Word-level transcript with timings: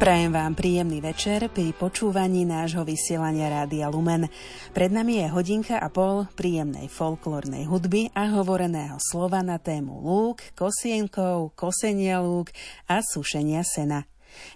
Prajem 0.00 0.32
vám 0.32 0.56
príjemný 0.56 1.04
večer 1.04 1.52
pri 1.52 1.76
počúvaní 1.76 2.48
nášho 2.48 2.88
vysielania 2.88 3.52
Rádia 3.52 3.92
Lumen. 3.92 4.32
Pred 4.72 4.96
nami 4.96 5.20
je 5.20 5.28
hodinka 5.28 5.76
a 5.76 5.92
pol 5.92 6.24
príjemnej 6.40 6.88
folklórnej 6.88 7.68
hudby 7.68 8.08
a 8.16 8.32
hovoreného 8.32 8.96
slova 8.96 9.44
na 9.44 9.60
tému 9.60 10.00
lúk, 10.00 10.56
kosienkov, 10.56 11.52
kosenia 11.52 12.24
lúk 12.24 12.48
a 12.88 13.04
sušenia 13.04 13.60
sena. 13.60 14.08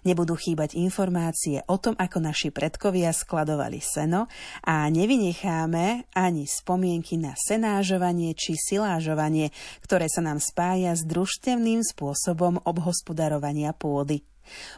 Nebudú 0.08 0.32
chýbať 0.32 0.80
informácie 0.80 1.60
o 1.68 1.76
tom, 1.76 1.92
ako 1.92 2.24
naši 2.24 2.48
predkovia 2.48 3.12
skladovali 3.12 3.84
seno 3.84 4.32
a 4.64 4.88
nevynecháme 4.88 6.08
ani 6.16 6.48
spomienky 6.48 7.20
na 7.20 7.36
senážovanie 7.36 8.32
či 8.32 8.56
silážovanie, 8.56 9.52
ktoré 9.84 10.08
sa 10.08 10.24
nám 10.24 10.40
spája 10.40 10.96
s 10.96 11.04
družstevným 11.04 11.84
spôsobom 11.84 12.64
obhospodarovania 12.64 13.76
pôdy. 13.76 14.24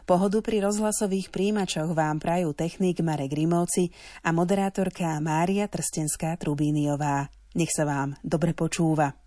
Pohodu 0.07 0.39
pri 0.39 0.63
rozhlasových 0.63 1.29
príjimačoch 1.29 1.91
vám 1.91 2.17
prajú 2.23 2.55
technik 2.55 3.03
Marek 3.03 3.35
Rimovci 3.35 3.91
a 4.23 4.33
moderátorka 4.33 5.19
Mária 5.19 5.67
Trstenská-Trubíniová. 5.67 7.27
Nech 7.57 7.71
sa 7.73 7.83
vám 7.83 8.15
dobre 8.23 8.53
počúva. 8.53 9.26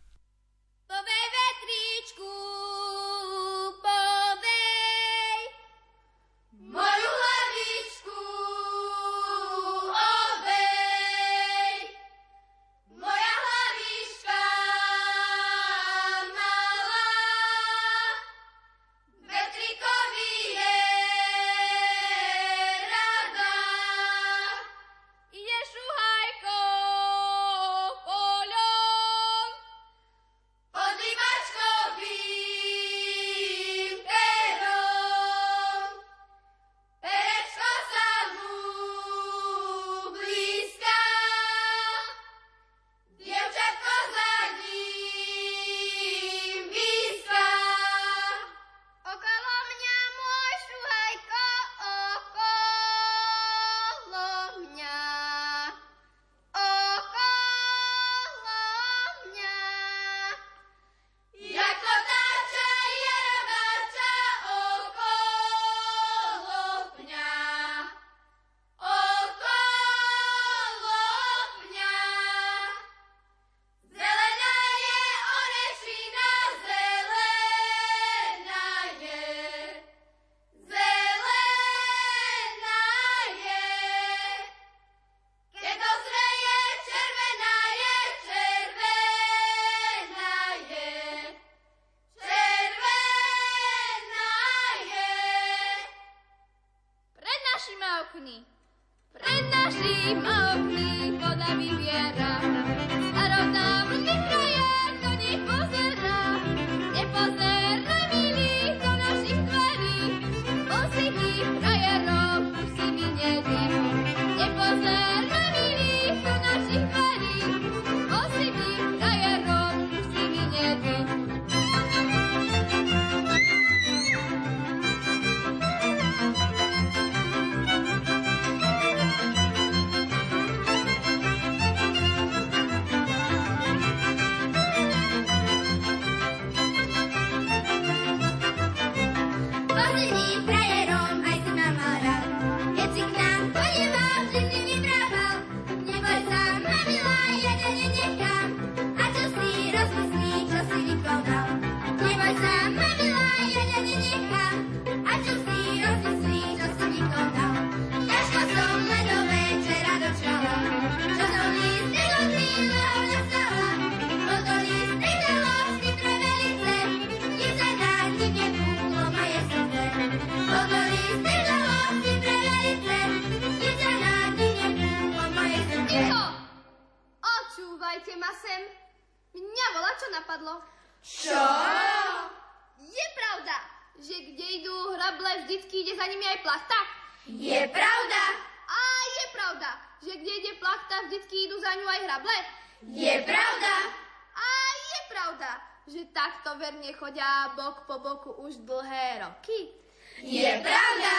Je 200.23 200.61
pravda? 200.61 201.15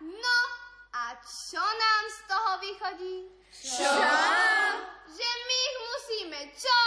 No, 0.00 0.38
a 0.92 1.16
co 1.24 1.56
nám 1.56 2.04
z 2.10 2.18
toho 2.28 2.58
vychodí? 2.58 3.16
Čo? 3.48 3.92
Že 5.08 5.28
my 5.48 5.56
ich 5.56 5.78
musíme 5.88 6.40
čo? 6.52 6.80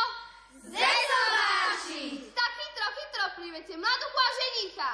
Zesováčiť! 0.61 2.21
Taký 2.37 2.65
troky 2.77 3.03
troplivete 3.17 3.73
mladú 3.81 4.07
a 4.13 4.27
ženicha. 4.37 4.91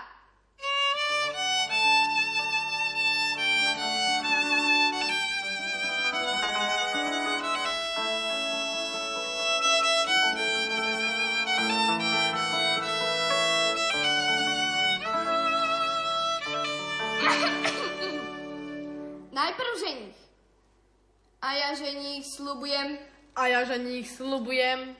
Slubujem, 22.62 23.00
a 23.36 23.48
ja 23.48 23.66
ženích 23.66 24.06
slubujem, 24.12 24.96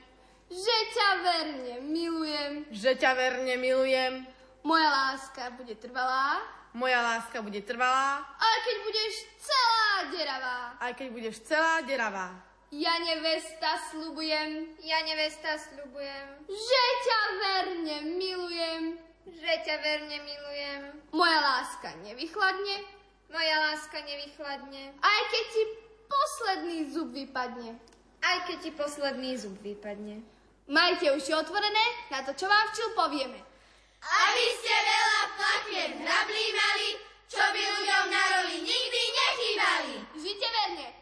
že 0.50 0.76
ťa 0.92 1.08
verne 1.22 1.74
milujem, 1.86 2.52
že 2.74 2.98
ťa 2.98 3.12
verne 3.14 3.54
milujem, 3.56 4.26
moja 4.66 4.88
láska 4.90 5.54
bude 5.54 5.78
trvalá, 5.78 6.42
moja 6.74 7.00
láska 7.02 7.38
bude 7.38 7.60
trvalá, 7.62 8.24
aj 8.36 8.58
keď 8.66 8.76
budeš 8.82 9.12
celá 9.40 9.92
deravá, 10.10 10.58
aj 10.80 10.92
keď 10.98 11.08
budeš 11.12 11.36
celá 11.46 11.74
deravá. 11.86 12.28
Ja 12.72 12.96
nevesta 13.04 13.76
slubujem, 13.92 14.80
ja 14.80 14.98
nevesta 15.04 15.60
slubujem, 15.60 16.26
že 16.48 16.84
ťa 17.04 17.20
verne 17.36 17.96
milujem, 18.16 18.82
že 19.28 19.52
ťa 19.60 19.76
verne 19.76 20.18
milujem. 20.24 20.80
Moja 21.12 21.38
láska 21.38 21.92
nevychladne, 22.00 23.01
Moja 23.32 23.56
láska 23.64 23.96
nevychladne, 24.04 24.92
aj 25.00 25.20
keď 25.32 25.44
ti 25.56 25.62
posledný 26.04 26.78
zub 26.92 27.16
vypadne. 27.16 27.80
aj 28.22 28.36
keď 28.46 28.56
ti 28.62 28.70
posledný 28.70 29.34
zub 29.34 29.56
vypadne. 29.64 30.22
Majte 30.70 31.10
uši 31.10 31.34
otvorené 31.34 31.84
na 32.12 32.22
to, 32.22 32.36
čo 32.38 32.46
vám 32.46 32.70
včil 32.70 32.88
povieme. 32.94 33.40
Aby 33.98 34.46
ste 34.62 34.74
veľa 34.76 35.22
plakiet 35.34 35.92
hrablí 35.98 36.46
mali, 36.54 36.88
čo 37.26 37.42
by 37.42 37.62
ľuďom 37.66 38.04
na 38.14 38.22
roli 38.36 38.56
nikdy 38.62 39.02
nechýbali. 39.10 39.94
Žite 40.22 40.48
verne. 40.52 41.01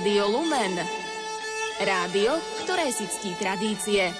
Rádio 0.00 0.32
Lumen. 0.32 0.80
Rádio, 1.76 2.40
ktoré 2.64 2.88
si 2.88 3.04
ctí 3.04 3.36
tradície. 3.36 4.16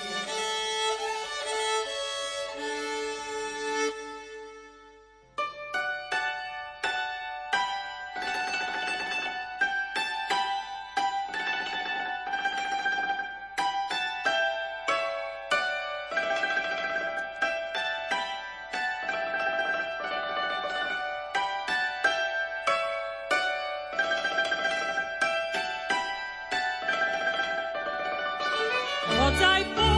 Ozaj 29.41 29.90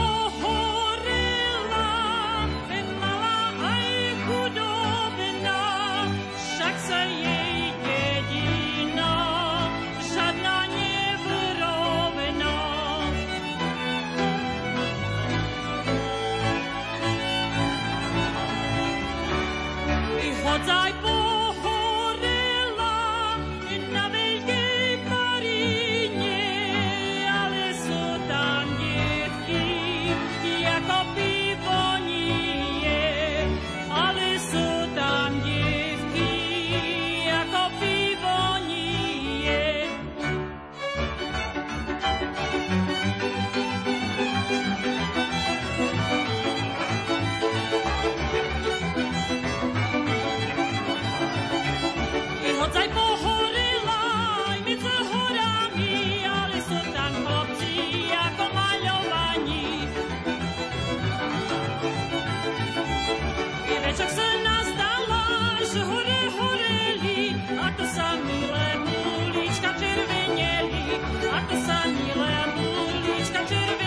hore 65.80 66.20
horeli, 66.36 67.32
a 67.56 67.72
to 67.76 67.84
sa 67.88 68.16
milé 68.20 68.68
mulička 68.84 69.72
červeneli, 69.80 71.00
a 71.32 71.38
to 71.48 71.56
sa 71.64 71.78
milé 71.88 72.34
mulička 72.56 73.40
červeneli. 73.48 73.81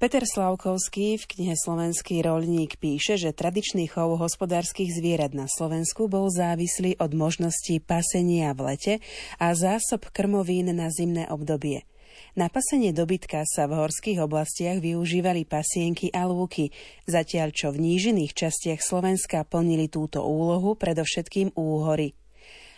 Peter 0.00 0.24
Slavkovský 0.24 1.20
v 1.20 1.28
knihe 1.28 1.52
Slovenský 1.60 2.24
roľník 2.24 2.80
píše, 2.80 3.20
že 3.20 3.36
tradičný 3.36 3.84
chov 3.84 4.16
hospodárskych 4.16 4.96
zvierat 4.96 5.36
na 5.36 5.44
Slovensku 5.44 6.08
bol 6.08 6.32
závislý 6.32 6.96
od 6.96 7.12
možností 7.12 7.84
pasenia 7.84 8.56
v 8.56 8.72
lete 8.72 8.94
a 9.36 9.52
zásob 9.52 10.08
krmovín 10.08 10.72
na 10.72 10.88
zimné 10.88 11.28
obdobie. 11.28 11.84
Na 12.32 12.48
pasenie 12.48 12.96
dobytka 12.96 13.44
sa 13.44 13.68
v 13.68 13.76
horských 13.76 14.24
oblastiach 14.24 14.80
využívali 14.80 15.44
pasienky 15.44 16.08
a 16.16 16.24
lúky, 16.24 16.72
zatiaľ 17.04 17.52
čo 17.52 17.68
v 17.68 17.84
nížiných 17.84 18.32
častiach 18.32 18.80
Slovenska 18.80 19.44
plnili 19.44 19.92
túto 19.92 20.24
úlohu 20.24 20.80
predovšetkým 20.80 21.52
úhory. 21.60 22.16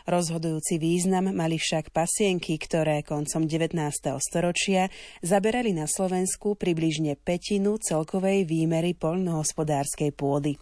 Rozhodujúci 0.03 0.83
význam 0.83 1.31
mali 1.31 1.63
však 1.63 1.95
pasienky, 1.95 2.59
ktoré 2.59 3.07
koncom 3.07 3.47
19. 3.47 3.79
storočia 4.19 4.91
zaberali 5.23 5.71
na 5.71 5.87
Slovensku 5.87 6.59
približne 6.59 7.15
petinu 7.15 7.79
celkovej 7.79 8.43
výmery 8.43 8.99
poľnohospodárskej 8.99 10.11
pôdy. 10.11 10.59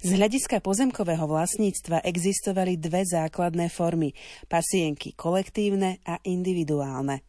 Z 0.00 0.16
hľadiska 0.16 0.64
pozemkového 0.64 1.24
vlastníctva 1.28 2.02
existovali 2.04 2.80
dve 2.80 3.04
základné 3.04 3.68
formy– 3.68 4.16
pasienky 4.52 5.12
kolektívne 5.12 6.00
a 6.04 6.18
individuálne. 6.24 7.24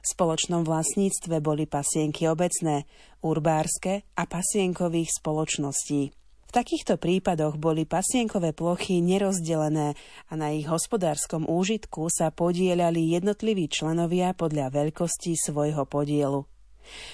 V 0.00 0.06
spoločnom 0.16 0.64
vlastníctve 0.64 1.44
boli 1.44 1.68
pasienky 1.68 2.24
obecné, 2.24 2.88
urbárske 3.20 4.08
a 4.16 4.24
pasienkových 4.24 5.20
spoločností. 5.20 6.19
V 6.50 6.58
takýchto 6.58 6.98
prípadoch 6.98 7.62
boli 7.62 7.86
pasienkové 7.86 8.50
plochy 8.50 8.98
nerozdelené 8.98 9.94
a 10.26 10.32
na 10.34 10.50
ich 10.50 10.66
hospodárskom 10.66 11.46
úžitku 11.46 12.10
sa 12.10 12.34
podielali 12.34 13.14
jednotliví 13.14 13.70
členovia 13.70 14.34
podľa 14.34 14.74
veľkosti 14.74 15.38
svojho 15.38 15.86
podielu. 15.86 16.42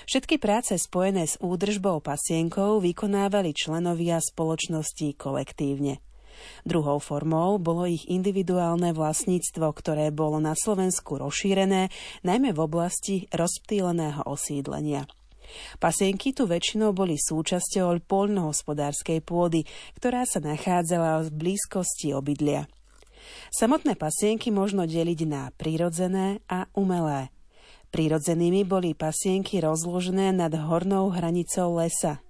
Všetky 0.09 0.41
práce 0.41 0.73
spojené 0.81 1.29
s 1.29 1.37
údržbou 1.37 2.01
pasienkov 2.01 2.81
vykonávali 2.81 3.53
členovia 3.53 4.25
spoločnosti 4.25 5.13
kolektívne. 5.21 6.01
Druhou 6.65 6.97
formou 6.97 7.61
bolo 7.61 7.85
ich 7.85 8.09
individuálne 8.09 8.97
vlastníctvo, 8.97 9.69
ktoré 9.69 10.17
bolo 10.17 10.41
na 10.41 10.57
Slovensku 10.57 11.21
rozšírené 11.21 11.93
najmä 12.25 12.57
v 12.57 12.61
oblasti 12.65 13.29
rozptýleného 13.37 14.25
osídlenia. 14.25 15.05
Pasienky 15.79 16.33
tu 16.33 16.45
väčšinou 16.49 16.95
boli 16.97 17.17
súčasťou 17.19 18.03
poľnohospodárskej 18.07 19.23
pôdy, 19.23 19.65
ktorá 19.99 20.25
sa 20.27 20.43
nachádzala 20.43 21.27
v 21.27 21.29
blízkosti 21.35 22.15
obydlia. 22.15 22.71
Samotné 23.51 23.99
pasienky 23.99 24.55
možno 24.55 24.87
deliť 24.87 25.21
na 25.27 25.51
prírodzené 25.55 26.43
a 26.47 26.71
umelé. 26.79 27.35
Prírodzenými 27.91 28.67
boli 28.67 28.93
pasienky 28.93 29.63
rozložené 29.63 30.35
nad 30.35 30.53
hornou 30.53 31.11
hranicou 31.15 31.79
lesa, 31.79 32.21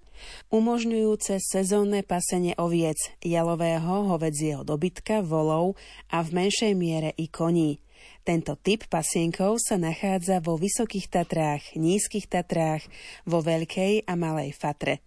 umožňujúce 0.53 1.41
sezónne 1.41 2.01
pasenie 2.05 2.57
oviec, 2.57 2.97
jalového, 3.21 4.09
hovedzieho 4.15 4.65
dobytka, 4.65 5.21
volov 5.21 5.77
a 6.13 6.23
v 6.25 6.45
menšej 6.45 6.73
miere 6.77 7.11
i 7.17 7.29
koní. 7.29 7.81
Tento 8.27 8.59
typ 8.59 8.91
pasienkov 8.91 9.63
sa 9.63 9.79
nachádza 9.79 10.43
vo 10.43 10.59
Vysokých 10.59 11.07
Tatrách, 11.07 11.79
Nízkych 11.79 12.27
Tatrách, 12.27 12.83
vo 13.23 13.39
Veľkej 13.39 14.03
a 14.03 14.19
Malej 14.19 14.51
Fatre. 14.51 14.99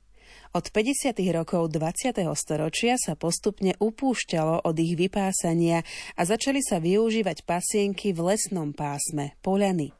Od 0.55 0.63
50. 0.63 1.19
rokov 1.35 1.67
20. 1.67 2.15
storočia 2.31 2.95
sa 2.95 3.19
postupne 3.19 3.75
upúšťalo 3.75 4.63
od 4.63 4.75
ich 4.79 4.95
vypásania 4.95 5.83
a 6.15 6.21
začali 6.23 6.63
sa 6.63 6.79
využívať 6.79 7.43
pasienky 7.43 8.15
v 8.15 8.31
lesnom 8.31 8.71
pásme, 8.71 9.35
poľany. 9.43 9.91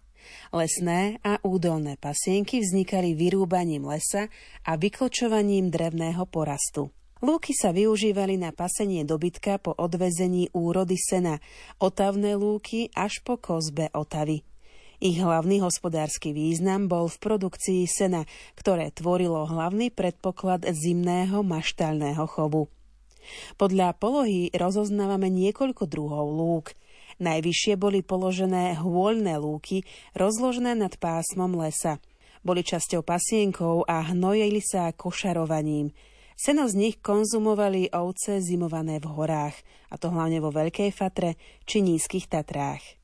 Lesné 0.56 1.20
a 1.20 1.44
údolné 1.44 2.00
pasienky 2.00 2.64
vznikali 2.64 3.20
vyrúbaním 3.20 3.84
lesa 3.84 4.32
a 4.64 4.80
vyklčovaním 4.80 5.68
drevného 5.68 6.24
porastu. 6.24 6.88
Lúky 7.20 7.52
sa 7.52 7.76
využívali 7.76 8.40
na 8.40 8.56
pasenie 8.56 9.04
dobytka 9.04 9.60
po 9.60 9.76
odvezení 9.76 10.48
úrody 10.56 10.96
sena, 10.96 11.44
otavné 11.80 12.40
lúky 12.40 12.88
až 12.96 13.20
po 13.22 13.36
kozbe 13.36 13.92
otavy. 13.92 14.44
Ich 15.00 15.20
hlavný 15.20 15.64
hospodársky 15.64 16.36
význam 16.36 16.92
bol 16.92 17.08
v 17.08 17.20
produkcii 17.20 17.88
sena, 17.88 18.28
ktoré 18.56 18.92
tvorilo 18.92 19.48
hlavný 19.48 19.92
predpoklad 19.92 20.68
zimného 20.72 21.44
maštalného 21.44 22.24
chovu. 22.28 22.68
Podľa 23.60 23.96
polohy 24.00 24.52
rozoznávame 24.56 25.28
niekoľko 25.28 25.88
druhov 25.88 26.28
lúk– 26.36 26.72
Najvyššie 27.20 27.76
boli 27.76 28.00
položené 28.00 28.80
hôľné 28.80 29.36
lúky, 29.44 29.84
rozložené 30.16 30.72
nad 30.72 30.96
pásmom 30.96 31.52
lesa. 31.60 32.00
Boli 32.48 32.64
časťou 32.64 33.04
pasienkov 33.04 33.84
a 33.92 34.00
hnojili 34.16 34.64
sa 34.64 34.96
košarovaním. 34.96 35.92
Seno 36.40 36.72
z 36.72 36.80
nich 36.80 37.04
konzumovali 37.04 37.92
ovce 37.92 38.40
zimované 38.40 39.04
v 39.04 39.12
horách, 39.12 39.60
a 39.92 40.00
to 40.00 40.08
hlavne 40.08 40.40
vo 40.40 40.56
Veľkej 40.56 40.88
Fatre 40.96 41.36
či 41.68 41.84
Nízkych 41.84 42.32
Tatrách. 42.32 42.96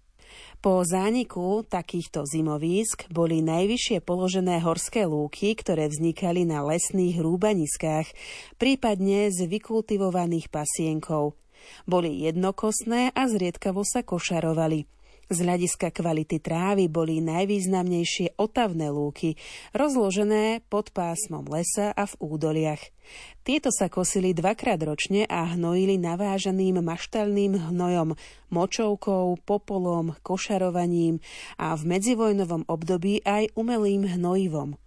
Po 0.64 0.80
zániku 0.88 1.68
takýchto 1.68 2.24
zimovísk 2.24 3.12
boli 3.12 3.44
najvyššie 3.44 4.00
položené 4.08 4.64
horské 4.64 5.04
lúky, 5.04 5.52
ktoré 5.52 5.92
vznikali 5.92 6.48
na 6.48 6.64
lesných 6.64 7.20
rúbaniskách, 7.20 8.08
prípadne 8.56 9.28
z 9.36 9.52
vykultivovaných 9.52 10.48
pasienkov– 10.48 11.36
boli 11.90 12.26
jednokosné 12.26 13.10
a 13.14 13.22
zriedkavo 13.26 13.82
sa 13.82 14.06
košarovali. 14.06 14.95
Z 15.26 15.42
hľadiska 15.42 15.90
kvality 15.90 16.38
trávy 16.38 16.86
boli 16.86 17.18
najvýznamnejšie 17.18 18.38
otavné 18.38 18.94
lúky, 18.94 19.34
rozložené 19.74 20.62
pod 20.70 20.94
pásmom 20.94 21.42
lesa 21.50 21.90
a 21.98 22.06
v 22.06 22.14
údoliach. 22.22 22.94
Tieto 23.42 23.74
sa 23.74 23.90
kosili 23.90 24.38
dvakrát 24.38 24.78
ročne 24.86 25.26
a 25.26 25.50
hnojili 25.58 25.98
navážaným 25.98 26.78
maštalným 26.78 27.58
hnojom, 27.74 28.14
močovkou, 28.54 29.42
popolom, 29.42 30.14
košarovaním 30.22 31.18
a 31.58 31.74
v 31.74 31.82
medzivojnovom 31.90 32.70
období 32.70 33.26
aj 33.26 33.50
umelým 33.58 34.06
hnojivom. 34.06 34.78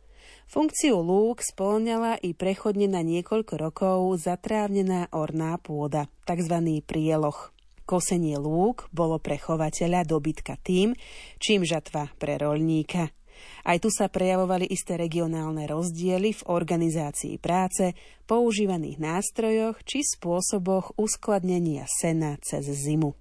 Funkciu 0.47 1.03
lúk 1.03 1.43
spĺňala 1.43 2.23
i 2.23 2.33
prechodne 2.33 2.87
na 2.87 3.03
niekoľko 3.03 3.55
rokov 3.59 3.99
zatrávnená 4.23 5.11
orná 5.11 5.59
pôda, 5.59 6.07
tzv. 6.25 6.81
prieloch. 6.87 7.58
Kosenie 7.89 8.37
lúk 8.37 8.93
bolo 8.93 9.17
pre 9.17 9.41
chovateľa 9.41 10.05
dobytka 10.05 10.61
tým, 10.61 10.93
čím 11.41 11.65
žatva 11.65 12.13
pre 12.21 12.37
rolníka. 12.37 13.09
Aj 13.65 13.81
tu 13.81 13.89
sa 13.89 14.13
prejavovali 14.13 14.69
isté 14.69 15.01
regionálne 15.01 15.65
rozdiely 15.65 16.37
v 16.37 16.43
organizácii 16.53 17.41
práce, 17.41 17.97
používaných 18.29 19.01
nástrojoch 19.01 19.81
či 19.89 20.05
spôsoboch 20.05 21.01
uskladnenia 21.01 21.89
sena 21.89 22.37
cez 22.45 22.69
zimu. 22.69 23.17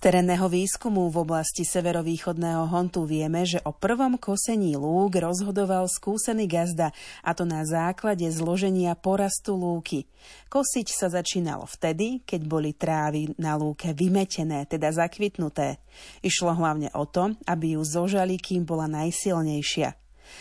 Terénneho 0.00 0.48
výskumu 0.48 1.12
v 1.12 1.20
oblasti 1.28 1.68
severovýchodného 1.68 2.72
Hontu 2.72 3.04
vieme, 3.04 3.44
že 3.44 3.60
o 3.68 3.76
prvom 3.76 4.16
kosení 4.16 4.72
lúk 4.74 5.20
rozhodoval 5.20 5.84
skúsený 5.92 6.48
gazda, 6.48 6.96
a 7.20 7.36
to 7.36 7.44
na 7.44 7.60
základe 7.68 8.24
zloženia 8.32 8.96
porastu 8.96 9.52
lúky. 9.52 10.08
Kosiť 10.48 10.88
sa 10.88 11.12
začínalo 11.12 11.68
vtedy, 11.68 12.24
keď 12.24 12.40
boli 12.48 12.72
trávy 12.72 13.36
na 13.36 13.60
lúke 13.60 13.92
vymetené, 13.92 14.64
teda 14.64 14.88
zakvitnuté. 14.88 15.76
Išlo 16.24 16.56
hlavne 16.56 16.88
o 16.96 17.04
to, 17.04 17.36
aby 17.44 17.76
ju 17.76 17.84
zožali, 17.84 18.40
kým 18.40 18.64
bola 18.64 18.88
najsilnejšia. 18.88 19.99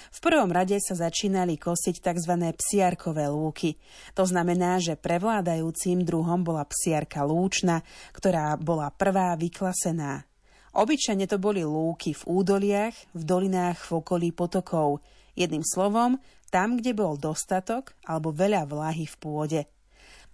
V 0.09 0.19
prvom 0.19 0.49
rade 0.51 0.77
sa 0.81 0.95
začínali 0.97 1.55
kosiť 1.55 2.01
tzv. 2.01 2.33
psiarkové 2.57 3.29
lúky. 3.29 3.77
To 4.17 4.25
znamená, 4.27 4.81
že 4.81 4.99
prevládajúcim 4.99 6.01
druhom 6.03 6.41
bola 6.41 6.65
psiarka 6.67 7.25
lúčna, 7.25 7.85
ktorá 8.11 8.53
bola 8.59 8.89
prvá 8.91 9.37
vyklasená. 9.39 10.27
Obyčajne 10.75 11.25
to 11.25 11.41
boli 11.41 11.65
lúky 11.65 12.13
v 12.13 12.23
údoliach, 12.29 12.93
v 13.17 13.21
dolinách 13.25 13.81
v 13.89 13.91
okolí 14.03 14.29
potokov. 14.29 15.01
Jedným 15.33 15.65
slovom, 15.65 16.21
tam, 16.53 16.77
kde 16.77 16.93
bol 16.97 17.17
dostatok 17.17 17.93
alebo 18.05 18.33
veľa 18.33 18.65
vlahy 18.69 19.05
v 19.05 19.15
pôde. 19.17 19.61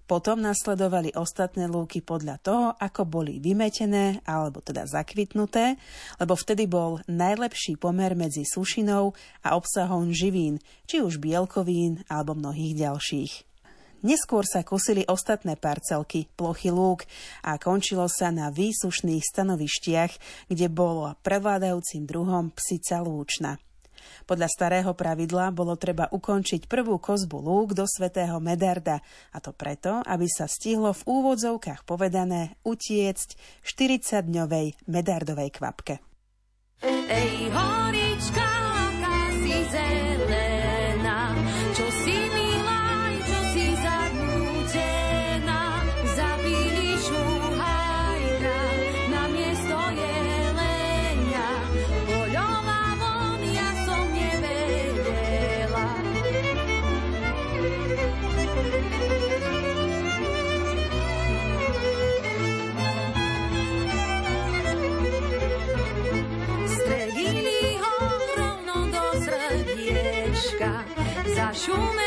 Potom 0.05 0.37
nasledovali 0.37 1.17
ostatné 1.17 1.65
lúky 1.65 2.05
podľa 2.05 2.37
toho, 2.37 2.67
ako 2.77 3.09
boli 3.09 3.41
vymetené 3.41 4.21
alebo 4.21 4.61
teda 4.61 4.85
zakvitnuté, 4.85 5.81
lebo 6.21 6.37
vtedy 6.37 6.69
bol 6.69 7.01
najlepší 7.09 7.81
pomer 7.81 8.13
medzi 8.13 8.45
sušinou 8.45 9.17
a 9.41 9.57
obsahom 9.57 10.13
živín, 10.13 10.61
či 10.85 11.01
už 11.01 11.17
bielkovín 11.17 12.05
alebo 12.05 12.37
mnohých 12.37 12.85
ďalších. 12.85 13.33
Neskôr 14.05 14.45
sa 14.45 14.61
kosili 14.61 15.01
ostatné 15.09 15.57
parcelky, 15.57 16.29
plochy 16.37 16.69
lúk 16.69 17.09
a 17.41 17.57
končilo 17.57 18.05
sa 18.05 18.29
na 18.29 18.53
výsušných 18.53 19.25
stanovištiach, 19.25 20.13
kde 20.53 20.69
bolo 20.69 21.09
prevládajúcim 21.25 22.05
druhom 22.05 22.53
psica 22.53 23.01
lúčna. 23.01 23.57
Podľa 24.25 24.47
starého 24.49 24.91
pravidla 24.97 25.53
bolo 25.53 25.77
treba 25.77 26.09
ukončiť 26.09 26.65
prvú 26.65 26.97
kozbu 26.97 27.37
lúk 27.39 27.77
do 27.77 27.85
svätého 27.87 28.37
Medarda, 28.41 29.01
a 29.33 29.37
to 29.39 29.53
preto, 29.53 30.01
aby 30.05 30.25
sa 30.25 30.49
stihlo 30.49 30.91
v 30.93 31.05
úvodzovkách 31.05 31.85
povedané 31.85 32.57
utiecť 32.65 33.61
40-dňovej 33.61 34.89
Medardovej 34.89 35.49
kvapke. 35.53 36.01
Ej, 36.83 37.44
zašumela 71.65 71.95
zelená 71.95 72.04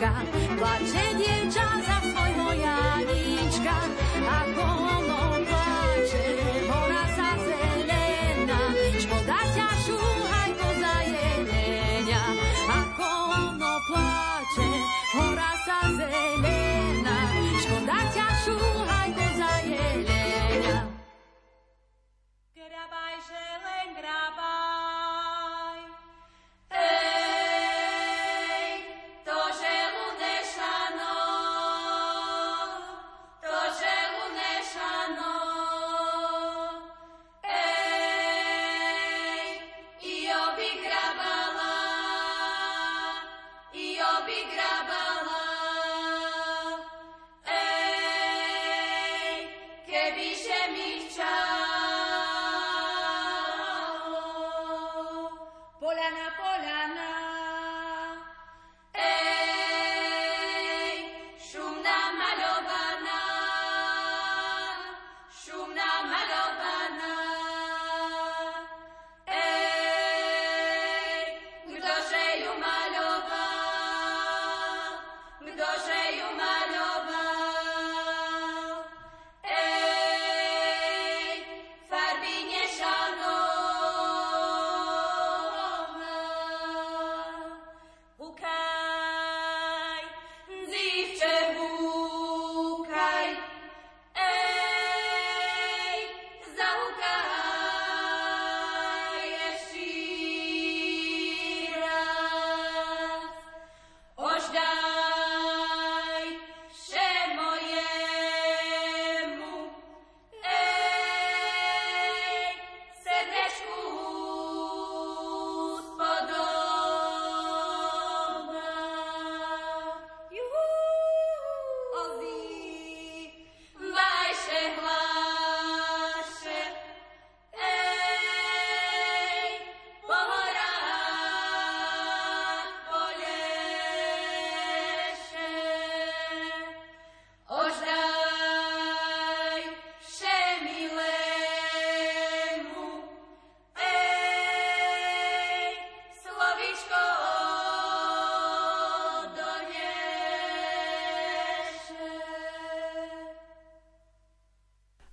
Janíčka, 0.00 0.22
plače 0.58 1.15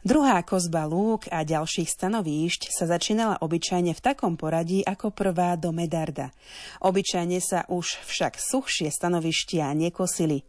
Druhá 0.03 0.43
kozba 0.43 0.83
lúk 0.83 1.31
a 1.31 1.47
ďalších 1.47 1.87
stanovíšť 1.87 2.75
sa 2.75 2.83
začínala 2.83 3.39
obyčajne 3.39 3.95
v 3.95 4.03
takom 4.03 4.35
poradí 4.35 4.83
ako 4.83 5.15
prvá 5.15 5.55
do 5.55 5.71
Medarda. 5.71 6.35
Obyčajne 6.83 7.39
sa 7.39 7.63
už 7.71 8.03
však 8.03 8.35
suchšie 8.35 8.91
stanovištia 8.91 9.71
nekosili. 9.71 10.43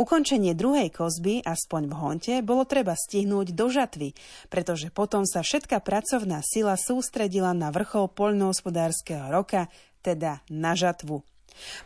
Ukončenie 0.00 0.56
druhej 0.56 0.88
kozby, 0.88 1.44
aspoň 1.44 1.92
v 1.92 1.94
Honte, 2.00 2.34
bolo 2.40 2.64
treba 2.64 2.96
stihnúť 2.96 3.52
do 3.52 3.68
žatvy, 3.68 4.16
pretože 4.48 4.88
potom 4.88 5.28
sa 5.28 5.44
všetká 5.44 5.84
pracovná 5.84 6.40
sila 6.40 6.72
sústredila 6.80 7.52
na 7.52 7.68
vrchol 7.68 8.08
poľnohospodárskeho 8.08 9.28
roka, 9.28 9.68
teda 10.00 10.40
na 10.48 10.72
žatvu. 10.72 11.20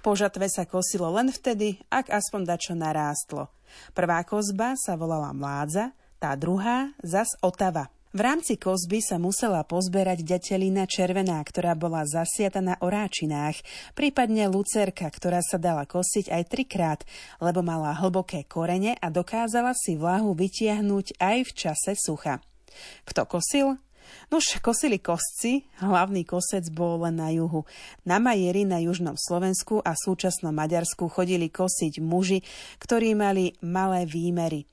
Po 0.07 0.14
žatve 0.14 0.46
sa 0.46 0.70
kosilo 0.70 1.11
len 1.11 1.35
vtedy, 1.35 1.83
ak 1.90 2.14
aspoň 2.14 2.46
dačo 2.46 2.78
narástlo. 2.78 3.50
Prvá 3.90 4.22
kozba 4.22 4.78
sa 4.78 4.94
volala 4.94 5.35
mládza, 5.35 5.98
tá 6.18 6.35
druhá 6.35 6.92
zas 7.00 7.33
otava. 7.40 7.88
V 8.09 8.24
rámci 8.24 8.57
kozby 8.57 9.04
sa 9.04 9.20
musela 9.20 9.61
pozberať 9.68 10.24
ďatelina 10.24 10.88
červená, 10.88 11.44
ktorá 11.44 11.76
bola 11.76 12.09
zasiata 12.09 12.64
na 12.64 12.74
oráčinách, 12.81 13.61
prípadne 13.92 14.48
lucerka, 14.48 15.12
ktorá 15.12 15.44
sa 15.44 15.61
dala 15.61 15.85
kosiť 15.85 16.33
aj 16.33 16.42
trikrát, 16.48 17.00
lebo 17.37 17.61
mala 17.61 17.92
hlboké 17.92 18.48
korene 18.48 18.96
a 18.96 19.12
dokázala 19.12 19.76
si 19.76 20.00
vlahu 20.00 20.33
vytiahnuť 20.33 21.20
aj 21.20 21.38
v 21.46 21.50
čase 21.52 21.92
sucha. 22.00 22.40
Kto 23.04 23.28
kosil? 23.28 23.76
Nož 24.33 24.57
kosili 24.64 24.96
kosci, 24.96 25.68
hlavný 25.85 26.24
kosec 26.24 26.64
bol 26.72 27.04
len 27.04 27.20
na 27.20 27.28
juhu. 27.28 27.68
Na 28.09 28.16
Majeri 28.16 28.64
na 28.64 28.81
južnom 28.81 29.20
Slovensku 29.20 29.85
a 29.85 29.92
súčasnom 29.92 30.57
Maďarsku 30.57 31.12
chodili 31.12 31.52
kosiť 31.52 32.00
muži, 32.00 32.40
ktorí 32.81 33.12
mali 33.12 33.52
malé 33.61 34.09
výmery. 34.09 34.64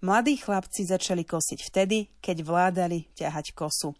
Mladí 0.00 0.40
chlapci 0.40 0.88
začali 0.88 1.28
kosiť 1.28 1.60
vtedy, 1.68 2.08
keď 2.24 2.40
vládali 2.40 3.12
ťahať 3.12 3.52
kosu. 3.52 3.92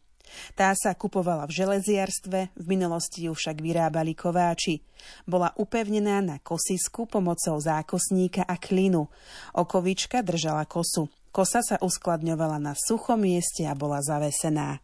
Tá 0.55 0.73
sa 0.73 0.95
kupovala 0.95 1.45
v 1.45 1.57
železiarstve, 1.61 2.39
v 2.55 2.67
minulosti 2.67 3.27
ju 3.27 3.35
však 3.35 3.61
vyrábali 3.61 4.15
kováči. 4.15 4.81
Bola 5.27 5.53
upevnená 5.59 6.23
na 6.23 6.37
kosisku 6.41 7.05
pomocou 7.05 7.59
zákosníka 7.59 8.47
a 8.47 8.57
klinu. 8.57 9.11
Okovička 9.53 10.23
držala 10.23 10.65
kosu. 10.65 11.11
Kosa 11.31 11.63
sa 11.63 11.77
uskladňovala 11.79 12.59
na 12.59 12.73
suchom 12.75 13.23
mieste 13.23 13.67
a 13.67 13.75
bola 13.77 14.03
zavesená. 14.03 14.83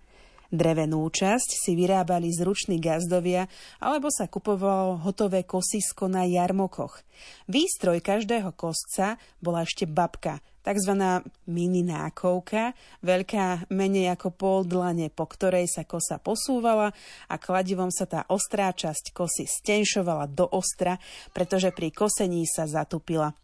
Drevenú 0.57 1.05
časť 1.13 1.53
si 1.53 1.77
vyrábali 1.77 2.33
zruční 2.33 2.81
gazdovia 2.81 3.45
alebo 3.77 4.09
sa 4.09 4.25
kupovalo 4.25 4.97
hotové 5.05 5.45
kosisko 5.45 6.09
na 6.09 6.25
jarmokoch. 6.25 7.05
Výstroj 7.45 8.01
každého 8.01 8.57
kosca 8.57 9.21
bola 9.37 9.69
ešte 9.69 9.85
babka, 9.85 10.41
tzv. 10.65 10.93
mini 11.45 11.85
nákovka, 11.85 12.73
veľká 13.05 13.69
menej 13.69 14.17
ako 14.17 14.29
pol 14.33 14.59
dlane, 14.65 15.13
po 15.13 15.29
ktorej 15.29 15.69
sa 15.69 15.85
kosa 15.85 16.17
posúvala 16.17 16.97
a 17.29 17.37
kladivom 17.37 17.93
sa 17.93 18.09
tá 18.09 18.25
ostrá 18.33 18.73
časť 18.73 19.13
kosy 19.13 19.45
stenšovala 19.45 20.25
do 20.33 20.49
ostra, 20.49 20.97
pretože 21.37 21.69
pri 21.77 21.93
kosení 21.93 22.49
sa 22.49 22.65
zatupila. 22.65 23.37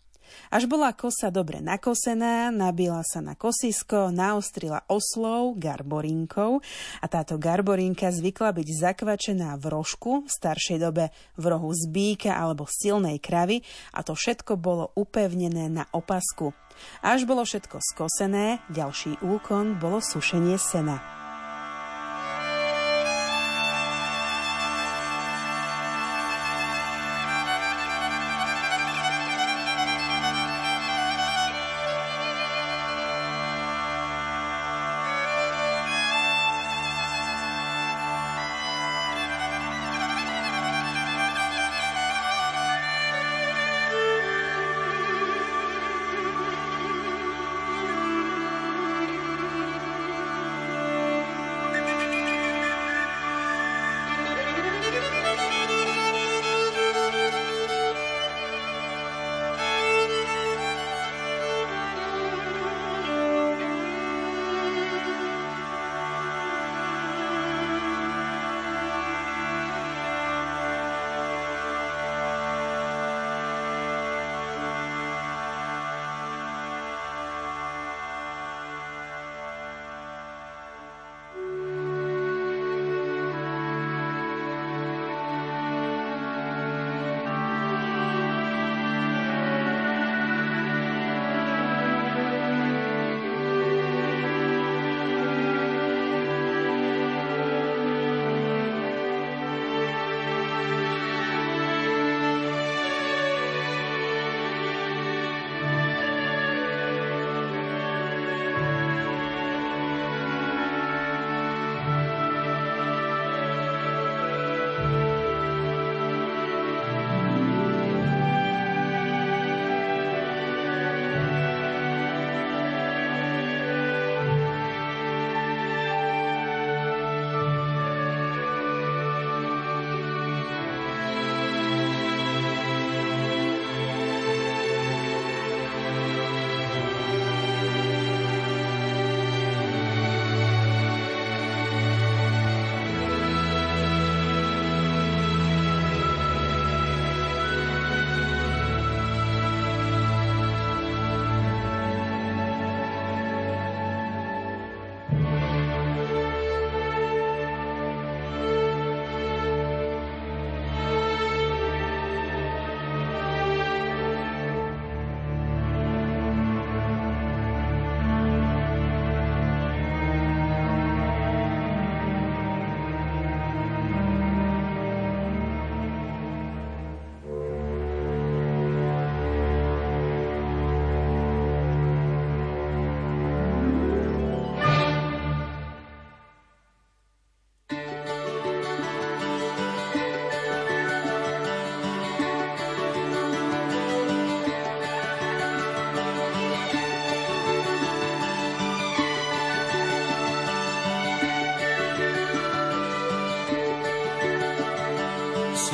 Až 0.53 0.69
bola 0.69 0.93
kosa 0.93 1.33
dobre 1.33 1.65
nakosená, 1.65 2.53
nabila 2.53 3.01
sa 3.07 3.25
na 3.25 3.33
kosisko, 3.33 4.13
naostrila 4.13 4.85
oslov, 4.91 5.57
garborinkou 5.57 6.61
a 7.01 7.07
táto 7.09 7.41
garborinka 7.41 8.13
zvykla 8.13 8.53
byť 8.53 8.69
zakvačená 8.69 9.57
v 9.57 9.65
rožku, 9.73 10.13
v 10.27 10.31
staršej 10.31 10.79
dobe 10.83 11.15
v 11.39 11.45
rohu 11.49 11.73
z 11.73 11.89
alebo 12.29 12.69
silnej 12.69 13.23
kravy 13.23 13.63
a 13.95 14.05
to 14.05 14.13
všetko 14.13 14.59
bolo 14.59 14.91
upevnené 14.99 15.71
na 15.71 15.89
opasku. 15.95 16.53
Až 17.05 17.25
bolo 17.29 17.45
všetko 17.47 17.79
skosené, 17.81 18.65
ďalší 18.73 19.21
úkon 19.23 19.79
bolo 19.79 20.01
sušenie 20.03 20.57
sena. 20.59 21.22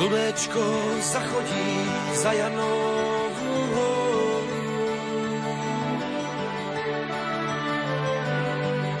Slunečko 0.09 0.65
zachodí 1.05 1.85
za 2.17 2.33
Janovú 2.33 3.53
horu 3.77 4.65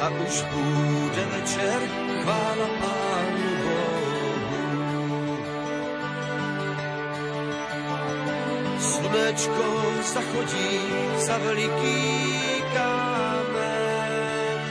a 0.05 0.07
už 0.13 0.35
bude 0.53 1.23
večer, 1.33 1.79
chvála 2.21 2.67
Pánu 2.77 3.49
Bohu. 3.65 4.61
Slunečko 8.77 9.65
zachodí 10.13 10.77
za 11.25 11.37
veliký 11.41 12.05
kámen 12.69 14.61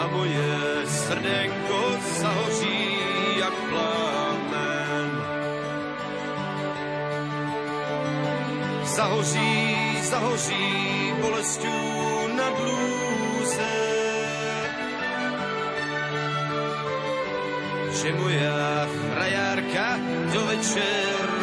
a 0.00 0.04
moje 0.08 0.48
srdenko 0.88 1.80
zahoří 2.20 2.93
Zahoří, 8.94 9.98
zahoří 10.02 11.12
bolestí 11.20 11.68
nad 12.36 12.54
lůze, 12.60 13.74
že 18.02 18.12
moja 18.12 18.88
frajárka 19.14 19.98
do 20.32 20.40
večera 20.46 21.33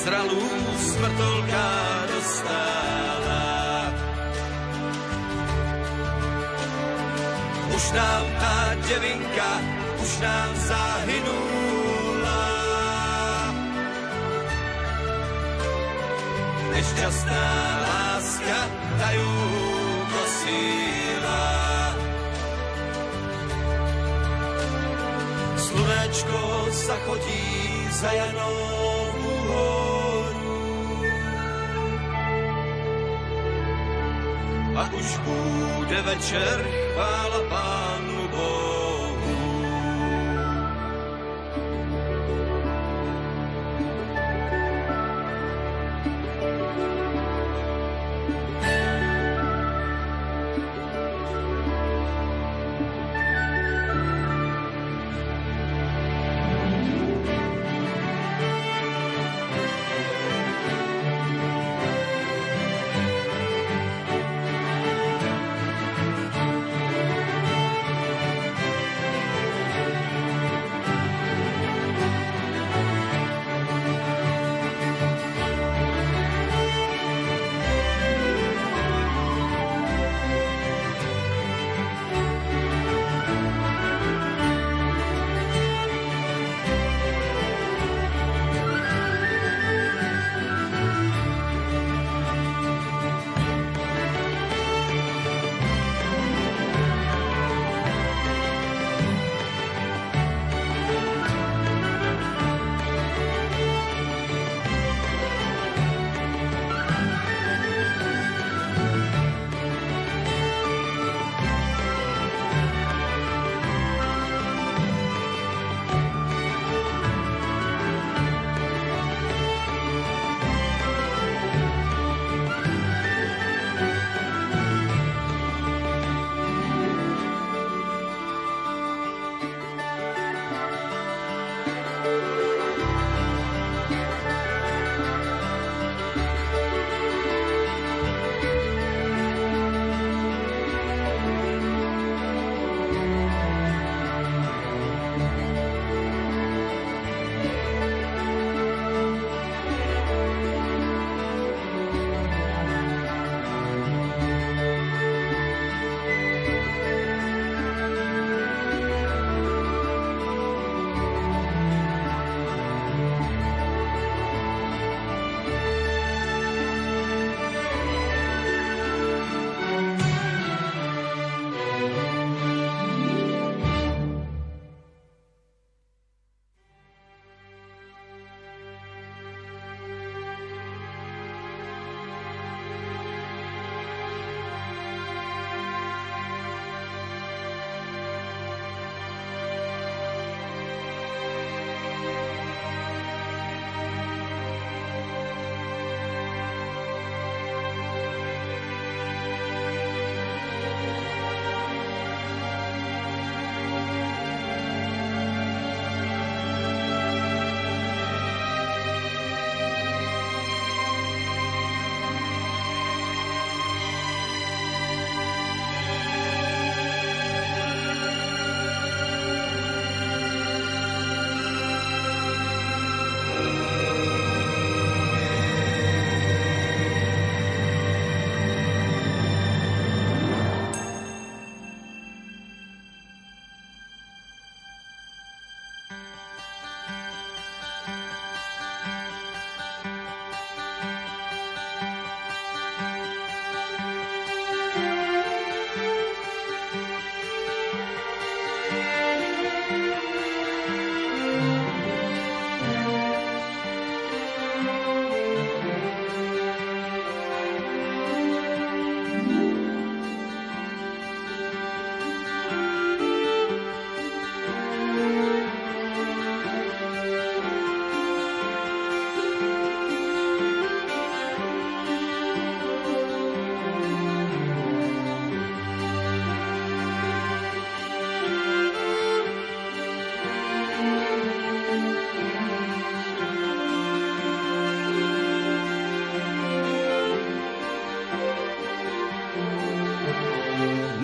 nezralú 0.00 0.40
smrtolka 0.80 1.68
dostáva. 2.08 3.44
Už 7.68 7.84
nám 7.92 8.24
tá 8.40 8.56
devinka, 8.80 9.50
už 10.00 10.12
nám 10.24 10.50
zahynula. 10.56 12.44
Nešťastná 16.72 17.48
láska 17.84 18.58
tajú 19.04 19.32
nosila. 20.16 21.44
Slunečko 25.60 26.40
zachodí 26.72 27.52
za 28.00 28.08
Janovú 28.16 28.79
už 34.92 35.18
bude 35.18 36.02
večer, 36.02 36.66
chvála 36.94 37.40
Pánu 37.48 37.79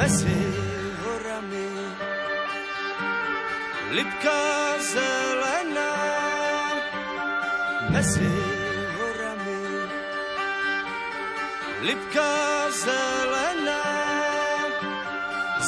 mezi 0.06 0.38
horami. 1.02 1.70
Lipka 3.90 4.38
zelená 4.78 5.94
mezi 7.90 8.30
horami. 8.98 9.62
Lipka 11.82 12.30
zelená 12.70 13.82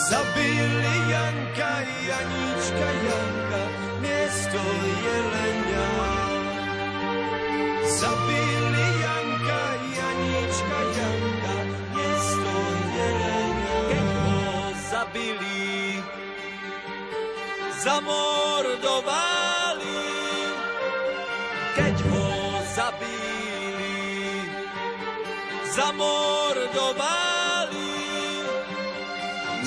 zabili 0.06 0.94
Janka, 1.10 1.72
Janíčka, 2.06 2.88
Janka, 3.10 3.62
město 3.98 4.62
Jelenia. 5.02 5.90
Zabili 7.98 8.47
zabili, 15.28 16.00
zamordovali. 17.84 20.00
Keď 21.76 21.96
ho 22.08 22.28
zabili, 22.72 24.40
zamordovali. 25.76 27.92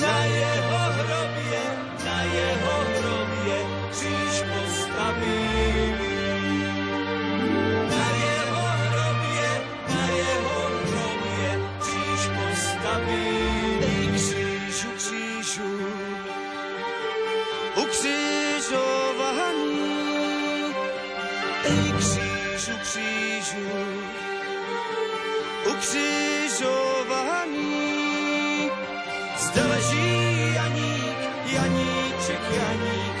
Na 0.02 0.18
jeho 0.26 0.82
hrobě, 0.98 1.62
na 2.04 2.18
jeho 2.22 2.76
hrobě 2.90 3.58
kříž 3.90 4.34
postavili. 4.50 5.61
Ukřižovaný. 25.82 27.50
Zde 29.38 29.62
leží 29.62 30.54
Janík, 30.54 31.18
Janíček, 31.46 32.40
Janík, 32.54 33.16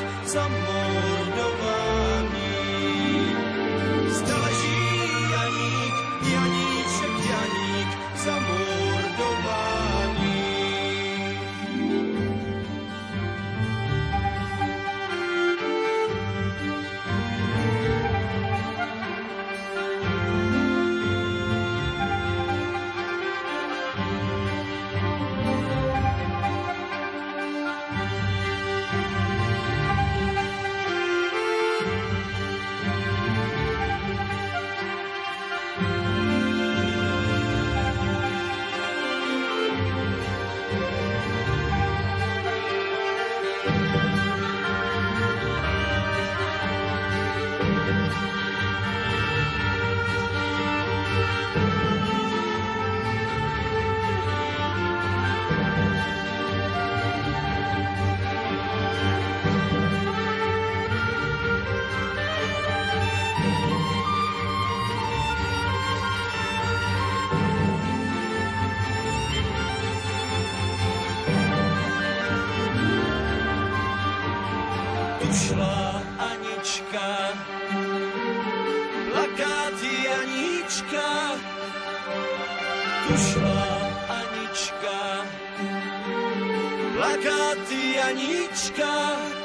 Татьяничка, 87.52 89.41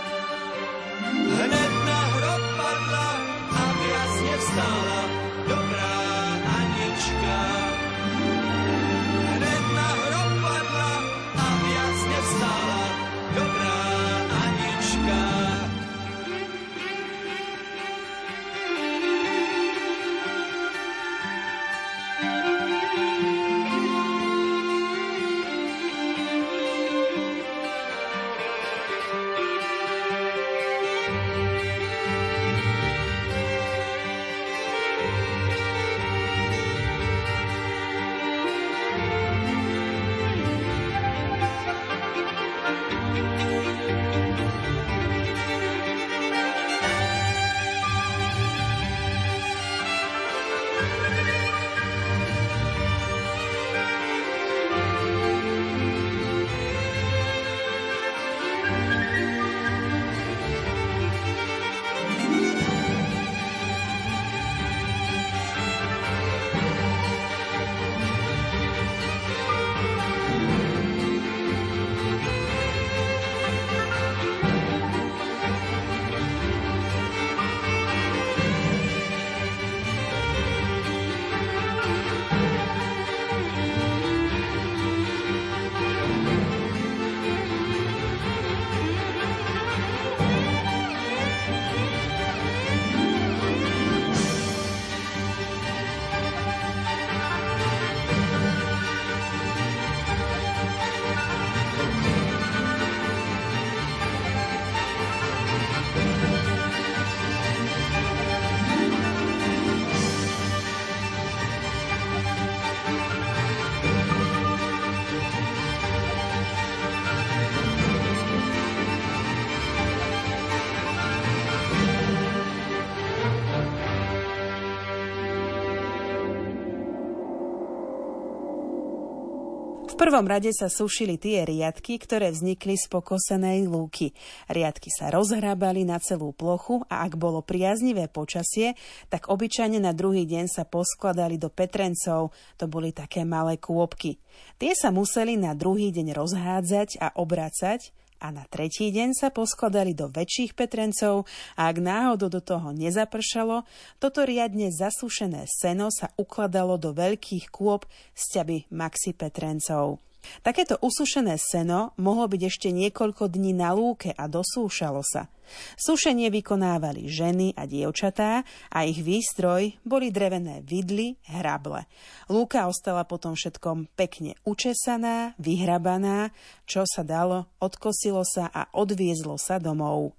prvom 130.07 130.23
rade 130.23 130.55
sa 130.55 130.71
sušili 130.71 131.19
tie 131.19 131.43
riadky, 131.43 131.99
ktoré 131.99 132.31
vznikli 132.31 132.79
z 132.79 132.87
pokosenej 132.87 133.67
lúky. 133.67 134.15
Riadky 134.47 134.87
sa 134.87 135.11
rozhrábali 135.11 135.83
na 135.83 135.99
celú 135.99 136.31
plochu 136.31 136.79
a 136.87 137.03
ak 137.03 137.19
bolo 137.19 137.43
priaznivé 137.43 138.07
počasie, 138.07 138.79
tak 139.11 139.27
obyčajne 139.27 139.83
na 139.83 139.91
druhý 139.91 140.23
deň 140.23 140.47
sa 140.47 140.63
poskladali 140.63 141.35
do 141.35 141.51
petrencov, 141.51 142.31
to 142.55 142.71
boli 142.71 142.95
také 142.95 143.27
malé 143.27 143.59
kôpky. 143.59 144.15
Tie 144.55 144.71
sa 144.79 144.95
museli 144.95 145.35
na 145.35 145.51
druhý 145.51 145.91
deň 145.91 146.15
rozhádzať 146.15 147.03
a 147.03 147.11
obracať, 147.19 147.91
a 148.17 148.33
na 148.33 148.45
tretí 148.49 148.89
deň 148.89 149.13
sa 149.13 149.29
poskladali 149.29 149.93
do 149.93 150.09
väčších 150.09 150.57
petrencov 150.57 151.29
a 151.53 151.69
ak 151.69 151.77
náhodou 151.77 152.29
do 152.33 152.41
toho 152.41 152.73
nezapršalo, 152.73 153.65
toto 154.01 154.25
riadne 154.25 154.73
zasušené 154.73 155.45
seno 155.45 155.93
sa 155.93 156.09
ukladalo 156.17 156.81
do 156.81 156.93
veľkých 156.93 157.53
kôp 157.53 157.85
z 158.17 158.23
ťaby 158.37 158.57
maxi 158.73 159.13
petrencov. 159.13 160.06
Takéto 160.45 160.77
usušené 160.79 161.35
seno 161.39 161.95
mohlo 161.97 162.27
byť 162.29 162.41
ešte 162.47 162.69
niekoľko 162.71 163.29
dní 163.31 163.55
na 163.55 163.73
lúke 163.73 164.13
a 164.13 164.25
dosúšalo 164.29 165.01
sa. 165.01 165.31
Sušenie 165.79 166.27
vykonávali 166.27 167.07
ženy 167.07 167.55
a 167.55 167.63
dievčatá 167.63 168.43
a 168.67 168.83
ich 168.83 168.99
výstroj 168.99 169.79
boli 169.87 170.11
drevené 170.11 170.59
vidly, 170.63 171.15
hrable. 171.31 171.87
Lúka 172.27 172.67
ostala 172.67 173.07
potom 173.07 173.31
všetkom 173.31 173.87
pekne 173.95 174.35
učesaná, 174.43 175.39
vyhrabaná, 175.39 176.35
čo 176.67 176.83
sa 176.83 177.07
dalo, 177.07 177.47
odkosilo 177.63 178.27
sa 178.27 178.51
a 178.51 178.67
odviezlo 178.75 179.39
sa 179.39 179.55
domov. 179.55 180.11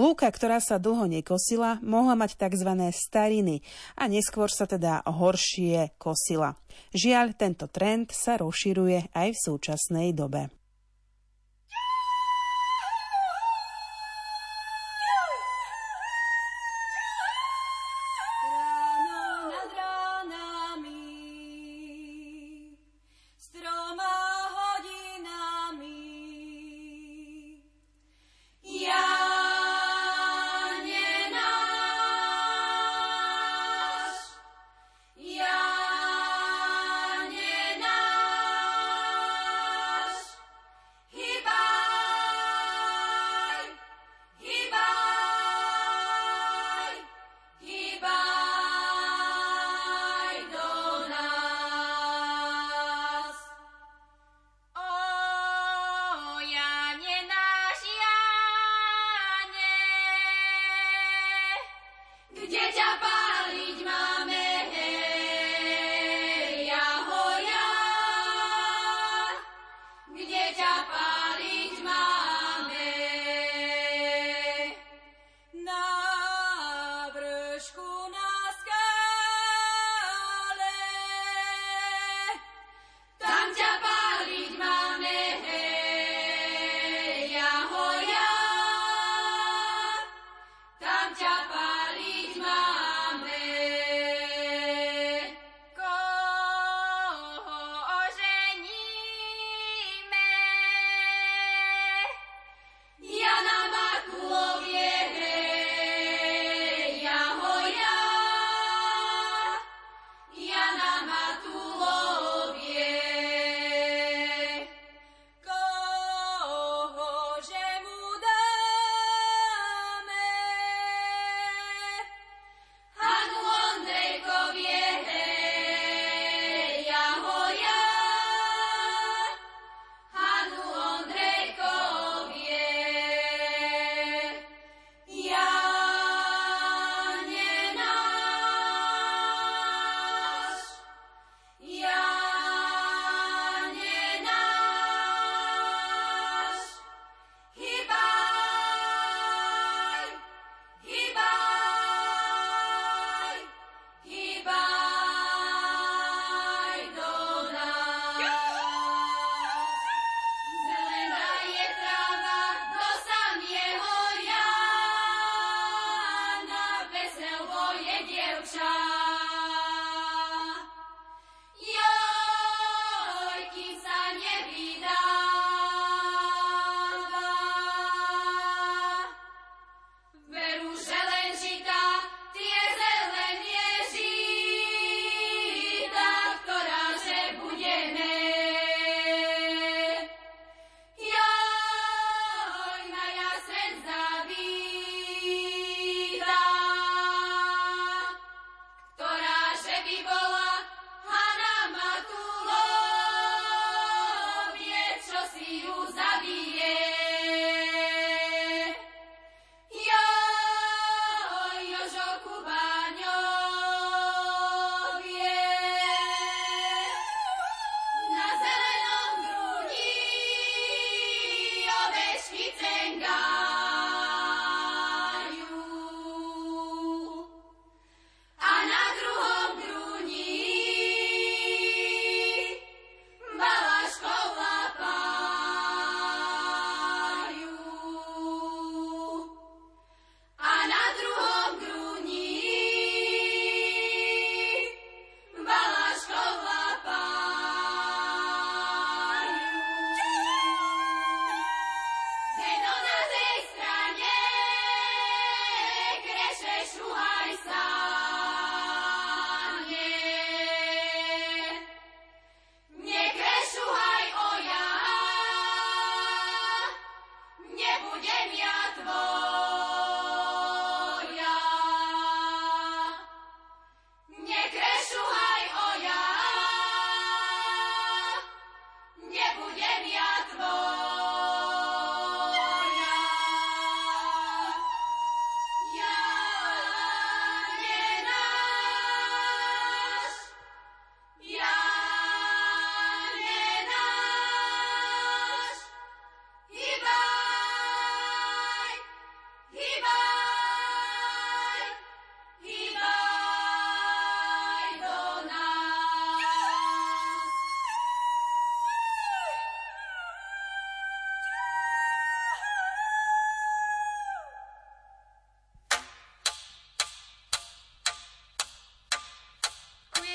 Lúka, 0.00 0.30
ktorá 0.30 0.58
sa 0.58 0.80
dlho 0.80 1.06
nekosila, 1.06 1.78
mohla 1.84 2.16
mať 2.16 2.40
tzv. 2.40 2.70
stariny 2.90 3.62
a 3.94 4.10
neskôr 4.10 4.50
sa 4.50 4.64
teda 4.66 5.04
horšie 5.06 5.94
kosila. 6.00 6.56
Žiaľ, 6.94 7.26
tento 7.38 7.66
trend 7.70 8.10
sa 8.10 8.40
rozširuje 8.40 9.14
aj 9.14 9.28
v 9.34 9.42
súčasnej 9.42 10.08
dobe. 10.16 10.63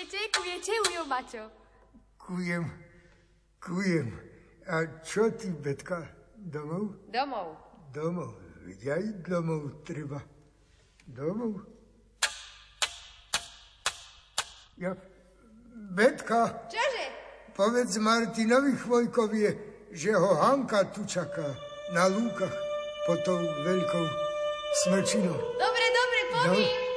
Kujete, 0.09 0.31
kujete, 0.39 0.71
ujo 0.89 1.05
Mačo. 1.05 1.49
Kujem, 2.17 2.71
kujem. 3.65 4.19
A 4.67 5.03
čo 5.05 5.29
ty, 5.31 5.49
Betka, 5.49 6.07
domov? 6.35 6.97
Domov. 7.13 7.57
Domov. 7.93 8.33
Aj 8.85 9.05
domov 9.27 9.83
treba. 9.85 10.21
Domov? 11.07 11.61
Ja, 14.77 14.95
Betka, 15.93 16.69
Čože? 16.69 17.05
povedz 17.53 17.97
Martinovi 17.97 18.77
Chvojkovi, 18.77 19.41
že 19.91 20.13
ho 20.13 20.37
Hanka 20.37 20.89
tu 20.93 21.05
čaká 21.05 21.53
na 21.93 22.07
lúkach 22.07 22.53
pod 23.05 23.19
tou 23.25 23.41
veľkou 23.65 24.05
smrčinou. 24.85 25.37
Dobre, 25.57 25.85
dobre, 25.93 26.19
poviem. 26.29 26.65
No. 26.65 26.88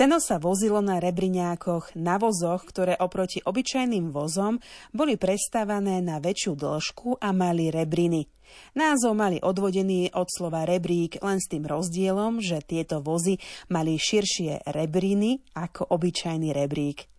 Seno 0.00 0.16
sa 0.16 0.40
vozilo 0.40 0.80
na 0.80 0.96
rebriňákoch, 0.96 1.92
na 1.92 2.16
vozoch, 2.16 2.64
ktoré 2.64 2.96
oproti 2.96 3.44
obyčajným 3.44 4.08
vozom 4.08 4.56
boli 4.96 5.20
prestávané 5.20 6.00
na 6.00 6.16
väčšiu 6.16 6.56
dĺžku 6.56 7.20
a 7.20 7.36
mali 7.36 7.68
rebriny. 7.68 8.24
Názov 8.80 9.12
mali 9.12 9.44
odvodený 9.44 10.16
od 10.16 10.24
slova 10.32 10.64
rebrík 10.64 11.20
len 11.20 11.36
s 11.36 11.52
tým 11.52 11.68
rozdielom, 11.68 12.40
že 12.40 12.64
tieto 12.64 13.04
vozy 13.04 13.36
mali 13.68 14.00
širšie 14.00 14.72
rebriny 14.72 15.44
ako 15.52 15.92
obyčajný 15.92 16.48
rebrík. 16.48 17.09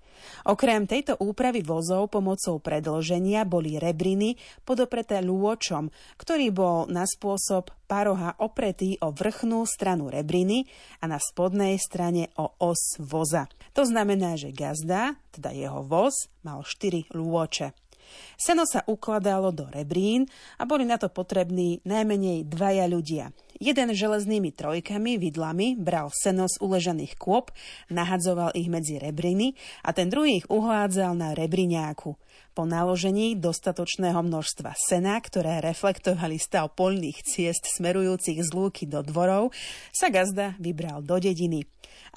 Okrem 0.48 0.90
tejto 0.90 1.18
úpravy 1.22 1.62
vozov 1.62 2.10
pomocou 2.10 2.58
predlženia 2.58 3.46
boli 3.46 3.78
rebriny 3.78 4.38
podopreté 4.66 5.22
lôčom, 5.22 5.94
ktorý 6.18 6.50
bol 6.50 6.78
na 6.90 7.06
spôsob 7.06 7.70
paroha 7.86 8.34
opretý 8.40 8.96
o 9.04 9.12
vrchnú 9.12 9.68
stranu 9.68 10.08
rebriny 10.08 10.66
a 11.04 11.12
na 11.12 11.20
spodnej 11.20 11.78
strane 11.78 12.32
o 12.40 12.56
os 12.58 12.98
voza. 12.98 13.52
To 13.76 13.84
znamená, 13.86 14.40
že 14.40 14.56
gazda, 14.56 15.20
teda 15.30 15.54
jeho 15.54 15.84
voz, 15.86 16.32
mal 16.42 16.64
4 16.64 17.12
lôče. 17.14 17.91
Seno 18.36 18.66
sa 18.66 18.82
ukladalo 18.86 19.54
do 19.54 19.70
rebrín 19.70 20.28
a 20.58 20.66
boli 20.66 20.88
na 20.88 20.98
to 20.98 21.12
potrební 21.12 21.84
najmenej 21.86 22.48
dvaja 22.50 22.86
ľudia. 22.90 23.32
Jeden 23.62 23.94
železnými 23.94 24.50
trojkami, 24.58 25.22
vidlami, 25.22 25.78
bral 25.78 26.10
seno 26.10 26.50
z 26.50 26.58
uležených 26.66 27.14
kôp, 27.14 27.54
nahadzoval 27.94 28.58
ich 28.58 28.66
medzi 28.74 28.98
rebriny 28.98 29.54
a 29.86 29.94
ten 29.94 30.10
druhý 30.10 30.42
ich 30.42 30.50
uhládzal 30.50 31.14
na 31.14 31.38
rebriňáku. 31.38 32.18
Po 32.58 32.64
naložení 32.66 33.38
dostatočného 33.38 34.18
množstva 34.18 34.74
sena, 34.74 35.22
ktoré 35.22 35.62
reflektovali 35.62 36.42
stav 36.42 36.74
poľných 36.74 37.22
ciest 37.22 37.70
smerujúcich 37.70 38.42
z 38.42 38.50
lúky 38.50 38.90
do 38.90 39.06
dvorov, 39.06 39.54
sa 39.94 40.10
gazda 40.10 40.58
vybral 40.58 41.06
do 41.06 41.22
dediny. 41.22 41.62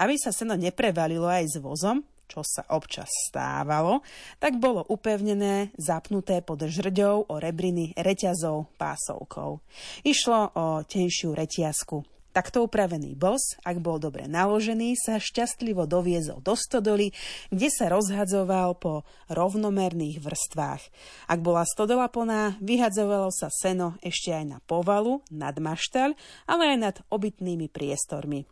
Aby 0.01 0.16
sa 0.16 0.32
seno 0.32 0.57
neprevalilo 0.57 1.28
aj 1.28 1.45
s 1.55 1.57
vozom, 1.61 2.03
čo 2.29 2.43
sa 2.43 2.64
občas 2.72 3.09
stávalo, 3.29 4.01
tak 4.41 4.59
bolo 4.59 4.85
upevnené, 4.89 5.72
zapnuté 5.77 6.41
pod 6.41 6.64
žrďou 6.64 7.29
o 7.29 7.35
rebriny 7.39 7.95
reťazov 7.95 8.72
pásovkou. 8.77 9.61
Išlo 10.03 10.53
o 10.55 10.66
tenšiu 10.85 11.37
reťazku. 11.37 12.03
Takto 12.35 12.66
upravený 12.66 13.14
bos, 13.14 13.55
ak 13.62 13.79
bol 13.79 14.03
dobre 14.03 14.27
naložený, 14.27 14.99
sa 14.99 15.22
šťastlivo 15.22 15.87
doviezol 15.87 16.43
do 16.43 16.59
stodoly, 16.59 17.14
kde 17.55 17.70
sa 17.70 17.87
rozhadzoval 17.95 18.75
po 18.75 19.07
rovnomerných 19.31 20.18
vrstvách. 20.18 20.83
Ak 21.31 21.39
bola 21.47 21.62
stodola 21.62 22.11
plná, 22.11 22.59
vyhadzovalo 22.59 23.31
sa 23.31 23.55
seno 23.55 23.95
ešte 24.03 24.35
aj 24.35 24.45
na 24.51 24.59
povalu, 24.66 25.22
nad 25.31 25.55
maštaľ, 25.62 26.18
ale 26.51 26.75
aj 26.75 26.79
nad 26.83 26.97
obytnými 27.07 27.70
priestormi. 27.70 28.51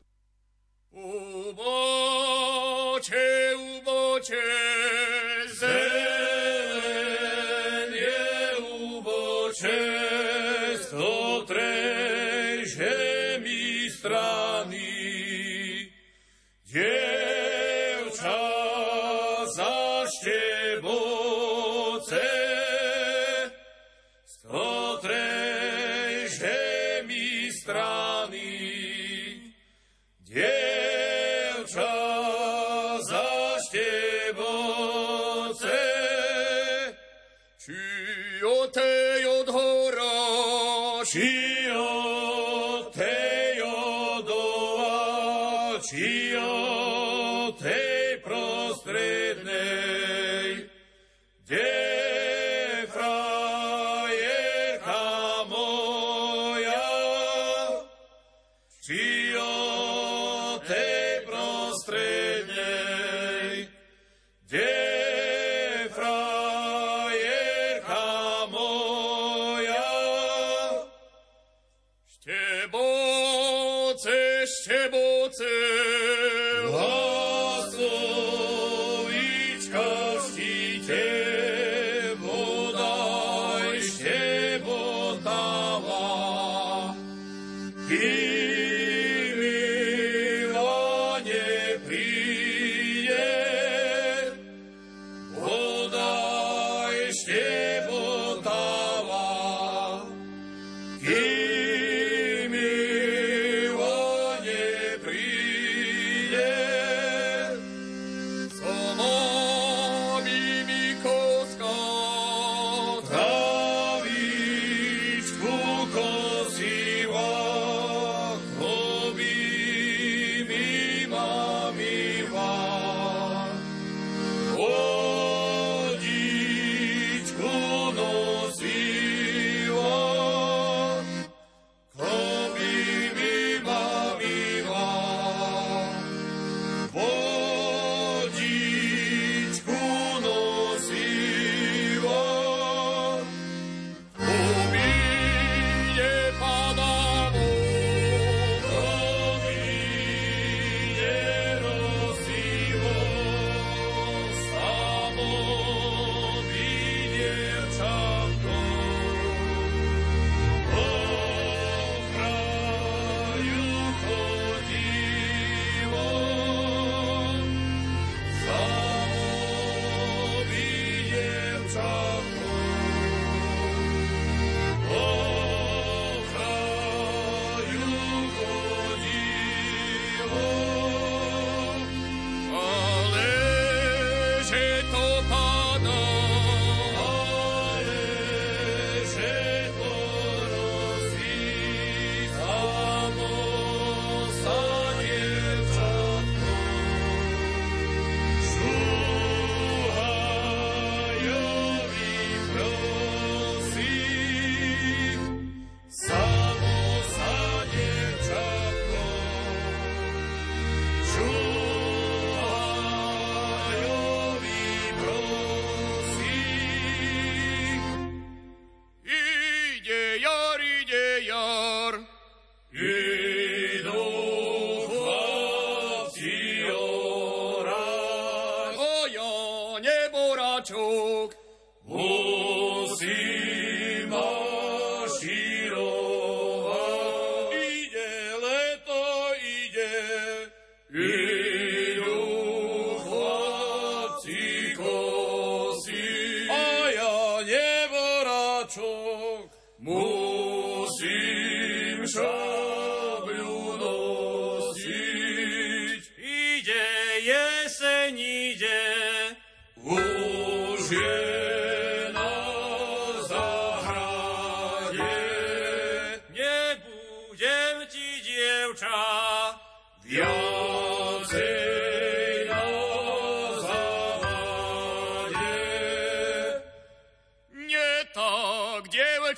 Uboče, 0.94 1.56
uboče, 3.56 4.42
zelen 5.48 6.31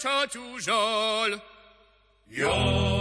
dievčaťu 0.05 0.61
žaľ, 0.61 1.41
jak 2.29 2.94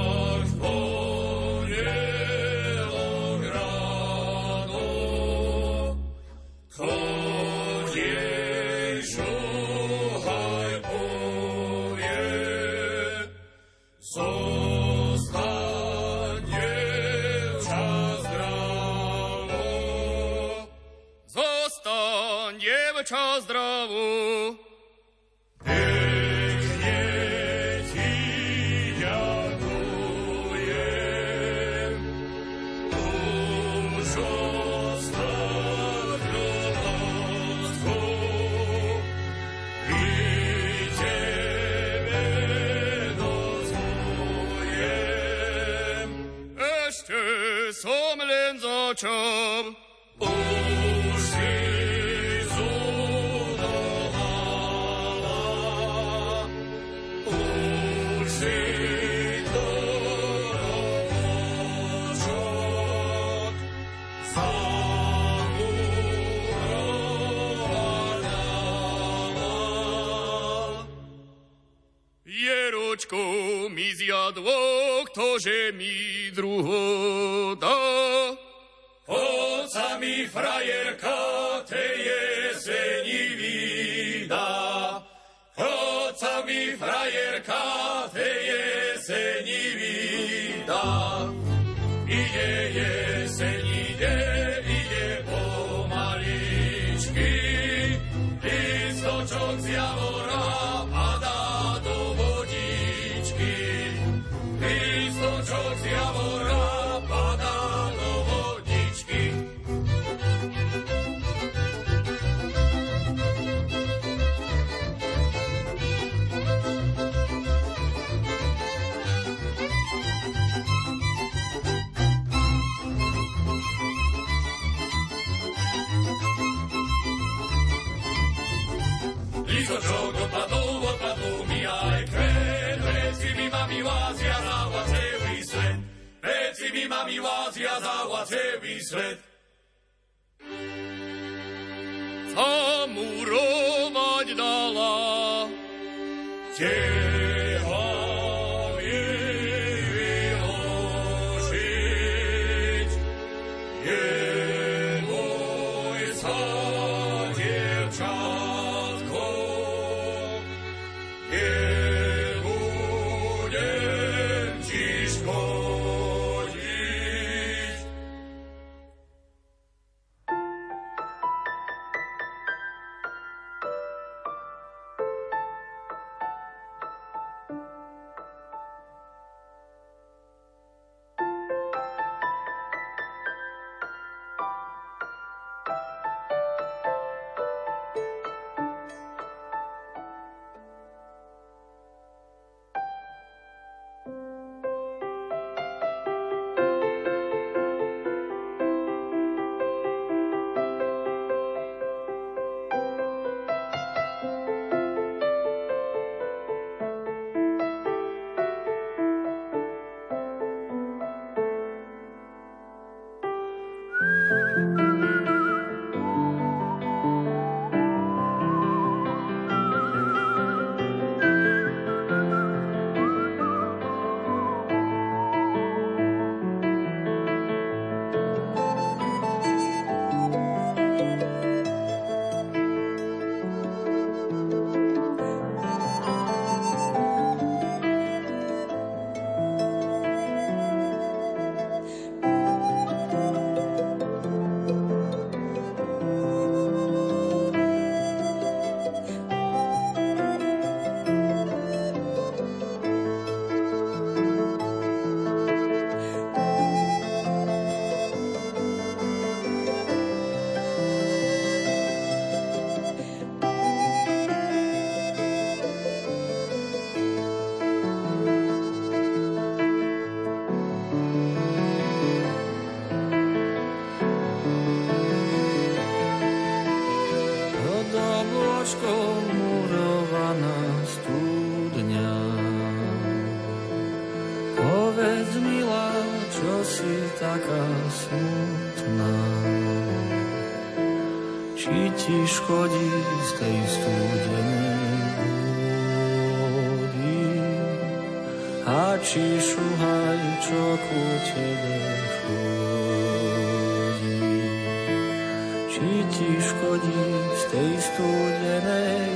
ti 306.13 306.29
škodí 306.37 307.05
z 307.33 307.43
tej 307.49 307.71
studenej 307.81 309.09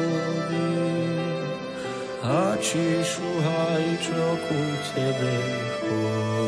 vody 0.00 0.72
a 2.24 2.56
či 2.64 3.04
šuhaj, 3.04 3.84
čo 4.00 4.24
ku 4.48 4.60
tebe 4.96 5.36
chodí. 5.84 6.39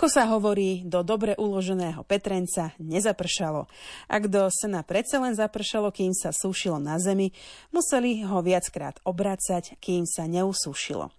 Ako 0.00 0.08
sa 0.08 0.24
hovorí, 0.32 0.80
do 0.88 1.04
dobre 1.04 1.36
uloženého 1.36 2.00
Petrenca 2.08 2.72
nezapršalo. 2.80 3.68
Ak 4.08 4.32
do 4.32 4.48
sena 4.48 4.80
predsa 4.80 5.20
len 5.20 5.36
zapršalo, 5.36 5.92
kým 5.92 6.16
sa 6.16 6.32
sušilo 6.32 6.80
na 6.80 6.96
zemi, 6.96 7.36
museli 7.68 8.24
ho 8.24 8.40
viackrát 8.40 8.96
obracať, 9.04 9.76
kým 9.76 10.08
sa 10.08 10.24
neusúšilo. 10.24 11.12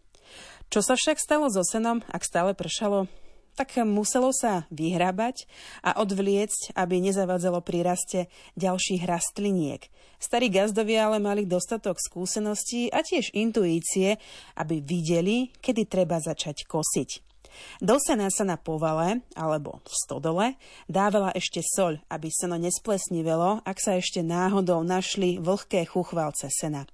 Čo 0.74 0.82
sa 0.82 0.98
však 0.98 1.22
stalo 1.22 1.46
so 1.54 1.62
senom, 1.62 2.02
ak 2.10 2.26
stále 2.26 2.58
pršalo? 2.58 3.06
Tak 3.54 3.86
muselo 3.86 4.34
sa 4.34 4.66
vyhrabať 4.74 5.46
a 5.86 6.02
odvliecť, 6.02 6.74
aby 6.74 7.06
nezavadzalo 7.06 7.62
pri 7.62 7.86
raste 7.86 8.34
ďalších 8.58 9.06
rastliniek. 9.06 9.94
Starí 10.18 10.50
gazdovia 10.50 11.06
ale 11.06 11.22
mali 11.22 11.46
dostatok 11.46 12.02
skúseností 12.02 12.90
a 12.90 13.06
tiež 13.06 13.30
intuície, 13.38 14.18
aby 14.58 14.82
videli, 14.82 15.54
kedy 15.62 15.86
treba 15.86 16.18
začať 16.18 16.66
kosiť. 16.66 17.31
Do 17.80 17.98
sena 18.02 18.30
sa 18.30 18.44
na 18.48 18.58
povale, 18.58 19.24
alebo 19.36 19.82
v 19.84 19.94
stodole, 19.94 20.46
dávala 20.86 21.34
ešte 21.36 21.62
soľ, 21.64 22.02
aby 22.10 22.28
seno 22.30 22.56
nesplesnivelo, 22.60 23.64
ak 23.64 23.78
sa 23.80 23.98
ešte 23.98 24.24
náhodou 24.26 24.82
našli 24.84 25.40
vlhké 25.42 25.88
chuchvalce 25.90 26.50
sena. 26.50 26.88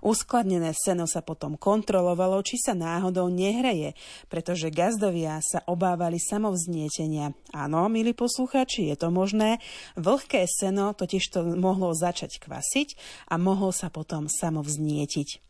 Uskladnené 0.00 0.72
seno 0.72 1.04
sa 1.04 1.20
potom 1.20 1.58
kontrolovalo, 1.58 2.40
či 2.40 2.56
sa 2.56 2.72
náhodou 2.72 3.28
nehreje, 3.28 3.92
pretože 4.32 4.72
gazdovia 4.72 5.40
sa 5.44 5.60
obávali 5.68 6.16
samovznietenia. 6.16 7.36
Áno, 7.52 7.86
milí 7.92 8.16
posluchači, 8.16 8.88
je 8.88 8.96
to 8.96 9.08
možné. 9.12 9.60
Vlhké 9.98 10.46
seno 10.48 10.96
totiž 10.96 11.24
to 11.28 11.40
mohlo 11.58 11.92
začať 11.92 12.40
kvasiť 12.40 12.88
a 13.28 13.34
mohol 13.36 13.74
sa 13.74 13.92
potom 13.92 14.30
samovznietiť. 14.30 15.47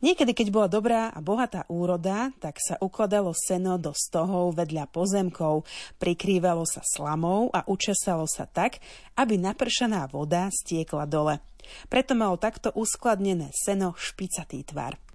Niekedy, 0.00 0.32
keď 0.32 0.48
bola 0.54 0.68
dobrá 0.70 1.02
a 1.10 1.18
bohatá 1.18 1.66
úroda, 1.68 2.30
tak 2.38 2.62
sa 2.62 2.78
ukladalo 2.78 3.34
seno 3.34 3.76
do 3.76 3.92
stohov 3.92 4.56
vedľa 4.56 4.88
pozemkov, 4.88 5.66
prikrývalo 5.98 6.64
sa 6.64 6.80
slamou 6.84 7.50
a 7.50 7.66
učesalo 7.66 8.24
sa 8.30 8.46
tak, 8.46 8.78
aby 9.18 9.36
napršaná 9.36 10.06
voda 10.08 10.48
stiekla 10.48 11.04
dole. 11.04 11.42
Preto 11.92 12.16
malo 12.16 12.40
takto 12.40 12.72
uskladnené 12.72 13.52
seno 13.52 13.92
špicatý 13.98 14.64
tvar. 14.64 15.09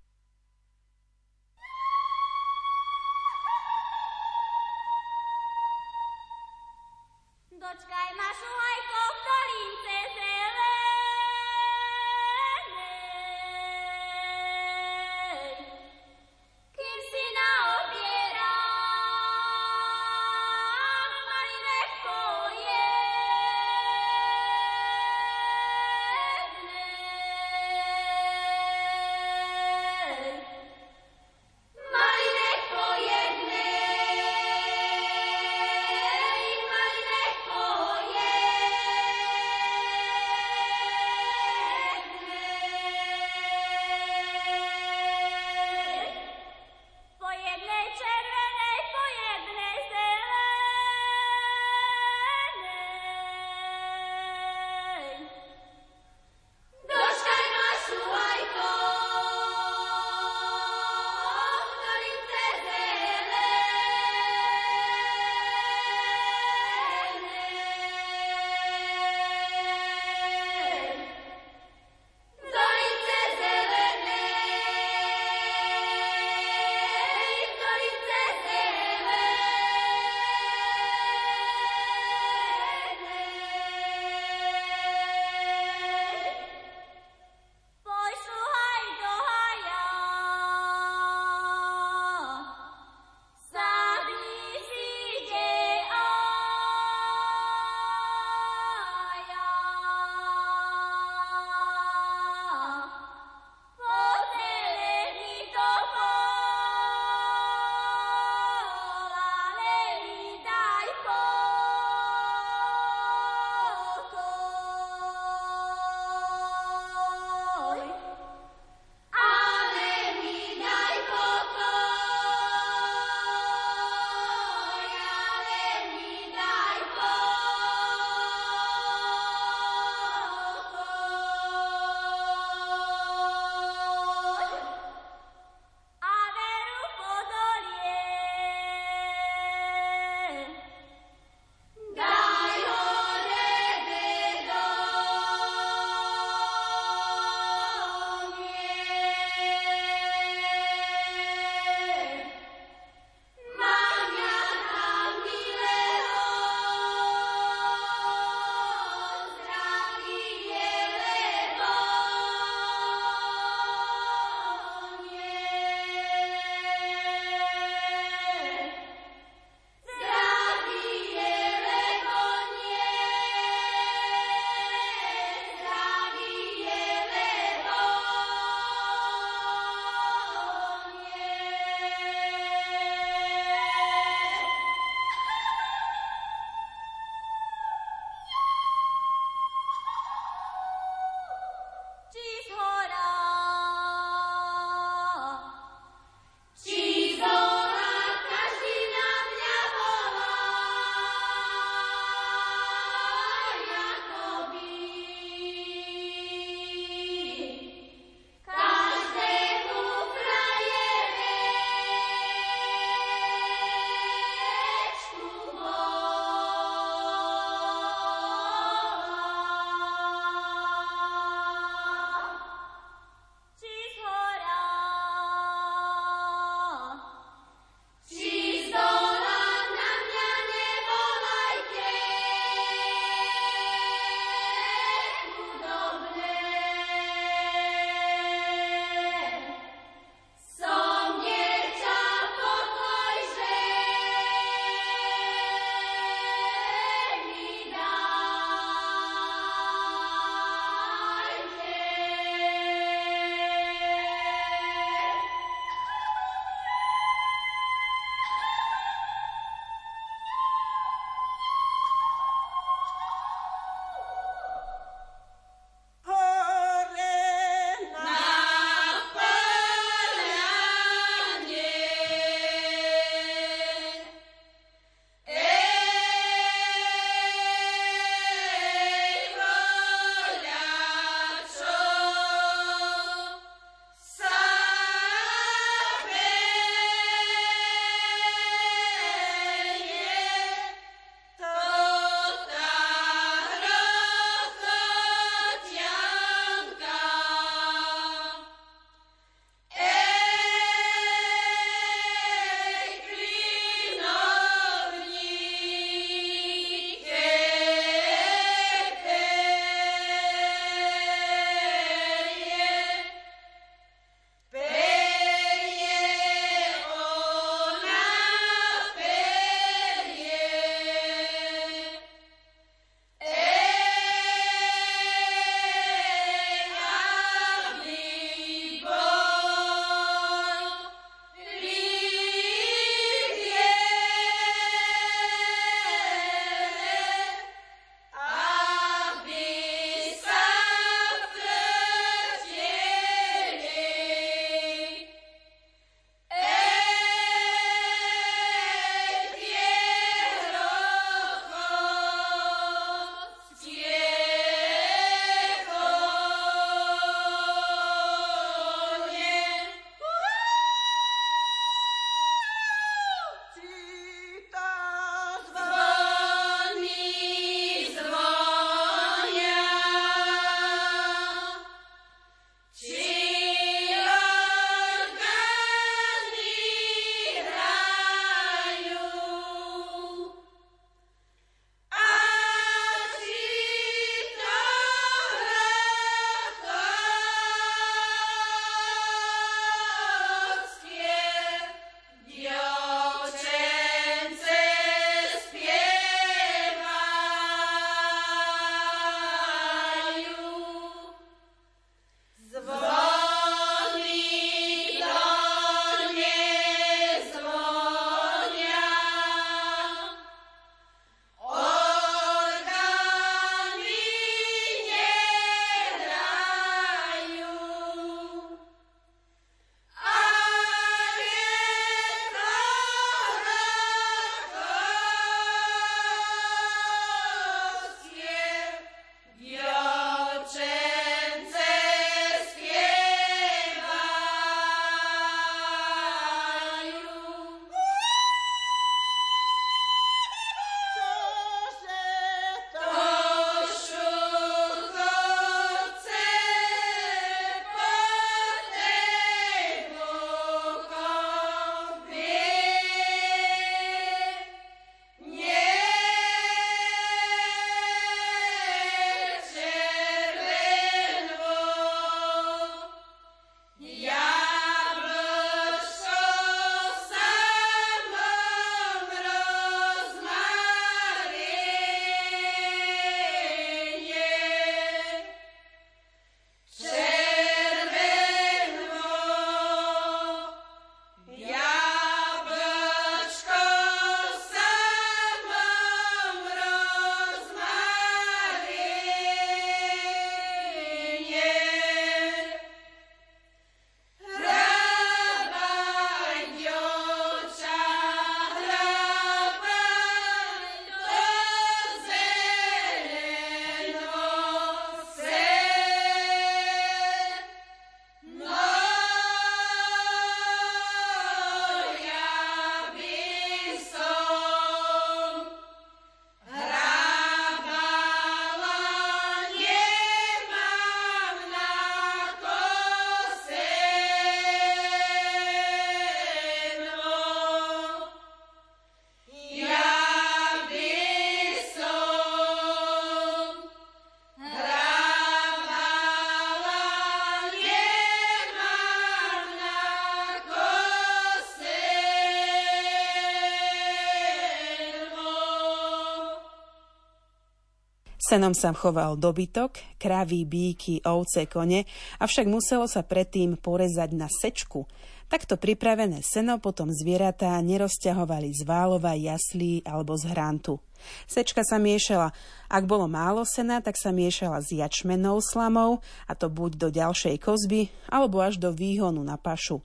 Senom 548.35 548.51
sa 548.51 548.75
choval 548.75 549.15
dobytok, 549.15 549.95
kravy, 549.95 550.43
bíky, 550.43 550.99
ovce, 551.07 551.47
kone, 551.47 551.87
avšak 552.19 552.51
muselo 552.51 552.83
sa 552.83 552.99
predtým 552.99 553.55
porezať 553.55 554.11
na 554.11 554.27
sečku. 554.27 554.91
Takto 555.31 555.55
pripravené 555.55 556.19
seno 556.19 556.59
potom 556.59 556.91
zvieratá 556.91 557.55
nerozťahovali 557.63 558.51
z 558.51 558.67
válova, 558.67 559.15
jaslí 559.15 559.87
alebo 559.87 560.19
z 560.19 560.35
hrantu. 560.35 560.83
Sečka 561.31 561.63
sa 561.63 561.79
miešala. 561.79 562.35
Ak 562.67 562.83
bolo 562.83 563.07
málo 563.07 563.47
sena, 563.47 563.79
tak 563.79 563.95
sa 563.95 564.11
miešala 564.11 564.59
s 564.59 564.67
jačmenou 564.67 565.39
slamou, 565.39 566.03
a 566.27 566.35
to 566.35 566.51
buď 566.51 566.71
do 566.75 566.87
ďalšej 566.91 567.39
kozby, 567.39 567.87
alebo 568.11 568.43
až 568.43 568.59
do 568.59 568.75
výhonu 568.75 569.23
na 569.23 569.39
pašu. 569.39 569.79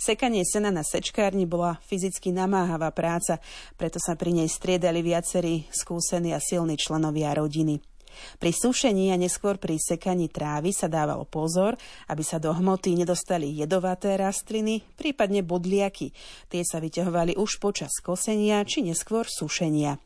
Sekanie 0.00 0.40
sena 0.48 0.72
na 0.72 0.80
sečkárni 0.80 1.44
bola 1.44 1.76
fyzicky 1.84 2.32
namáhavá 2.32 2.96
práca, 2.96 3.44
preto 3.76 4.00
sa 4.00 4.16
pri 4.16 4.32
nej 4.40 4.48
striedali 4.48 5.04
viacerí 5.04 5.68
skúsení 5.68 6.32
a 6.32 6.40
silní 6.40 6.80
členovia 6.80 7.36
rodiny. 7.36 7.89
Pri 8.38 8.52
sušení 8.54 9.10
a 9.12 9.16
neskôr 9.16 9.56
pri 9.56 9.80
sekaní 9.80 10.30
trávy 10.30 10.70
sa 10.70 10.86
dával 10.86 11.26
pozor, 11.26 11.74
aby 12.08 12.22
sa 12.22 12.38
do 12.38 12.54
hmoty 12.54 12.94
nedostali 12.94 13.50
jedovaté 13.52 14.18
rastliny, 14.18 14.82
prípadne 14.96 15.42
bodliaky. 15.42 16.12
Tie 16.50 16.62
sa 16.62 16.78
vyťahovali 16.78 17.38
už 17.38 17.58
počas 17.58 17.90
kosenia 18.02 18.62
či 18.66 18.82
neskôr 18.86 19.28
sušenia. 19.28 19.98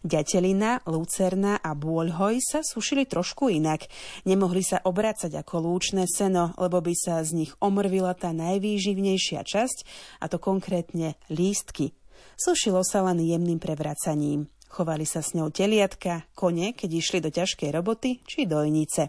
Ďatelina, 0.00 0.80
lucerna 0.88 1.60
a 1.60 1.76
bôľhoj 1.76 2.40
sa 2.40 2.60
sušili 2.64 3.04
trošku 3.04 3.52
inak. 3.52 3.84
Nemohli 4.24 4.64
sa 4.64 4.80
obracať 4.80 5.36
ako 5.36 5.68
lúčne 5.68 6.08
seno, 6.08 6.56
lebo 6.56 6.80
by 6.80 6.94
sa 6.96 7.20
z 7.20 7.44
nich 7.44 7.52
omrvila 7.60 8.16
tá 8.16 8.32
najvýživnejšia 8.32 9.40
časť, 9.44 9.78
a 10.22 10.24
to 10.32 10.40
konkrétne 10.40 11.20
lístky. 11.28 11.92
Sušilo 12.36 12.84
sa 12.84 13.04
len 13.04 13.20
jemným 13.20 13.60
prevracaním. 13.60 14.48
Chovali 14.68 15.08
sa 15.08 15.24
s 15.24 15.32
ňou 15.32 15.48
teliatka, 15.54 16.28
kone, 16.36 16.74
keď 16.76 16.90
išli 16.90 17.18
do 17.22 17.30
ťažkej 17.32 17.70
roboty 17.72 18.20
či 18.26 18.44
dojnice. 18.44 19.08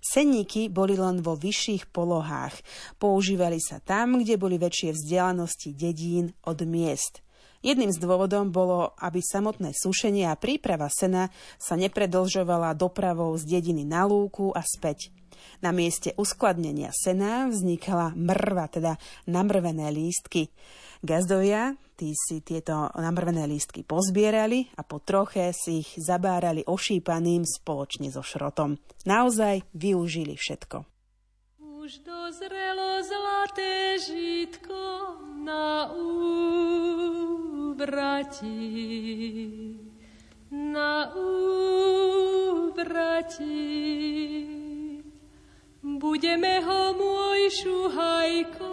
Senníky 0.00 0.72
boli 0.72 0.96
len 0.96 1.20
vo 1.20 1.36
vyšších 1.36 1.92
polohách. 1.92 2.56
Používali 2.96 3.60
sa 3.60 3.84
tam, 3.84 4.20
kde 4.20 4.40
boli 4.40 4.56
väčšie 4.56 4.96
vzdialenosti 4.96 5.76
dedín 5.76 6.32
od 6.44 6.64
miest– 6.64 7.20
Jedným 7.60 7.92
z 7.92 8.00
dôvodom 8.00 8.48
bolo, 8.48 8.96
aby 8.96 9.20
samotné 9.20 9.76
sušenie 9.76 10.24
a 10.24 10.40
príprava 10.40 10.88
sena 10.88 11.28
sa 11.60 11.76
nepredlžovala 11.76 12.72
dopravou 12.72 13.36
z 13.36 13.44
dediny 13.44 13.84
na 13.84 14.08
lúku 14.08 14.48
a 14.56 14.64
späť. 14.64 15.12
Na 15.60 15.68
mieste 15.68 16.16
uskladnenia 16.16 16.88
sena 16.96 17.52
vznikala 17.52 18.16
mrva, 18.16 18.64
teda 18.72 18.96
namrvené 19.28 19.92
lístky. 19.92 20.48
Gazdovia, 21.04 21.76
tí 22.00 22.16
si 22.16 22.40
tieto 22.40 22.88
namrvené 22.96 23.44
lístky 23.44 23.84
pozbierali 23.84 24.72
a 24.80 24.82
po 24.88 25.04
troche 25.04 25.52
si 25.52 25.84
ich 25.84 26.00
zabárali 26.00 26.64
ošípaným 26.64 27.44
spoločne 27.44 28.08
so 28.08 28.24
šrotom. 28.24 28.80
Naozaj 29.04 29.68
využili 29.76 30.32
všetko. 30.40 30.88
Už 31.60 32.00
dozrelo 32.00 33.04
zlaté 33.04 34.00
žitko 34.00 35.20
na 35.44 35.92
úvrati, 37.68 38.56
na 40.48 41.12
úvrati. 42.40 42.80
Budeme 45.80 46.64
ho, 46.64 46.96
môj 46.96 47.40
šuhajko, 47.60 48.72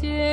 kde 0.00 0.29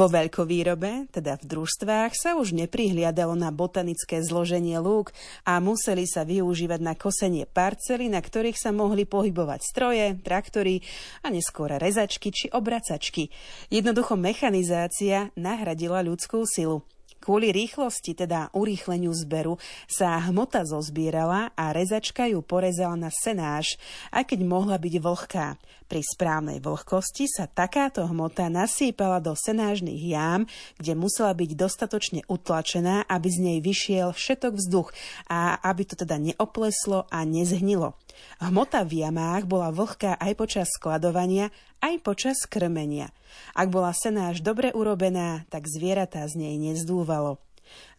Vo 0.00 0.08
veľkovýrobe, 0.08 1.12
teda 1.12 1.36
v 1.36 1.44
družstvách, 1.44 2.16
sa 2.16 2.32
už 2.32 2.56
neprihliadalo 2.56 3.36
na 3.36 3.52
botanické 3.52 4.24
zloženie 4.24 4.80
lúk 4.80 5.12
a 5.44 5.60
museli 5.60 6.08
sa 6.08 6.24
využívať 6.24 6.80
na 6.80 6.96
kosenie 6.96 7.44
parcely, 7.44 8.08
na 8.08 8.24
ktorých 8.24 8.56
sa 8.56 8.72
mohli 8.72 9.04
pohybovať 9.04 9.60
stroje, 9.60 10.16
traktory 10.24 10.80
a 11.20 11.28
neskôr 11.28 11.76
rezačky 11.76 12.32
či 12.32 12.48
obracačky. 12.48 13.28
Jednoducho 13.68 14.16
mechanizácia 14.16 15.36
nahradila 15.36 16.00
ľudskú 16.00 16.48
silu. 16.48 16.80
Kvôli 17.20 17.52
rýchlosti, 17.52 18.16
teda 18.16 18.48
urýchleniu 18.56 19.12
zberu, 19.12 19.60
sa 19.84 20.16
hmota 20.24 20.64
zozbierala 20.64 21.52
a 21.52 21.76
rezačka 21.76 22.24
ju 22.24 22.40
porezala 22.40 22.96
na 22.96 23.12
senáž, 23.12 23.76
aj 24.08 24.32
keď 24.32 24.40
mohla 24.48 24.80
byť 24.80 24.94
vlhká. 24.96 25.46
Pri 25.90 26.06
správnej 26.06 26.62
vlhkosti 26.62 27.26
sa 27.26 27.50
takáto 27.50 28.06
hmota 28.06 28.46
nasýpala 28.46 29.18
do 29.18 29.34
senážnych 29.34 29.98
jám, 29.98 30.46
kde 30.78 30.94
musela 30.94 31.34
byť 31.34 31.50
dostatočne 31.58 32.20
utlačená, 32.30 33.04
aby 33.10 33.28
z 33.28 33.38
nej 33.42 33.58
vyšiel 33.58 34.14
všetok 34.14 34.54
vzduch 34.54 34.94
a 35.26 35.58
aby 35.66 35.82
to 35.84 35.98
teda 35.98 36.16
neopleslo 36.16 37.10
a 37.10 37.26
nezhnilo. 37.26 37.98
Hmota 38.40 38.84
v 38.86 39.04
jamách 39.04 39.44
bola 39.44 39.68
vlhká 39.68 40.16
aj 40.16 40.32
počas 40.36 40.68
skladovania, 40.72 41.52
aj 41.84 42.00
počas 42.00 42.38
krmenia. 42.48 43.12
Ak 43.52 43.68
bola 43.68 43.92
senáž 43.92 44.40
dobre 44.40 44.72
urobená, 44.72 45.44
tak 45.52 45.68
zvieratá 45.68 46.24
z 46.28 46.40
nej 46.40 46.56
nezdúvalo. 46.56 47.38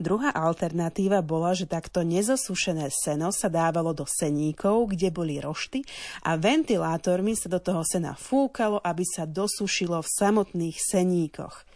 Druhá 0.02 0.36
alternatíva 0.36 1.24
bola, 1.24 1.56
že 1.56 1.70
takto 1.70 2.04
nezosušené 2.04 2.92
seno 2.92 3.32
sa 3.32 3.48
dávalo 3.48 3.96
do 3.96 4.04
seníkov, 4.04 4.92
kde 4.92 5.14
boli 5.14 5.40
rošty 5.40 5.86
a 6.28 6.36
ventilátormi 6.36 7.38
sa 7.40 7.48
do 7.48 7.60
toho 7.64 7.86
sena 7.88 8.18
fúkalo, 8.18 8.84
aby 8.84 9.08
sa 9.08 9.24
dosušilo 9.24 10.04
v 10.04 10.12
samotných 10.12 10.76
seníkoch. 10.76 11.71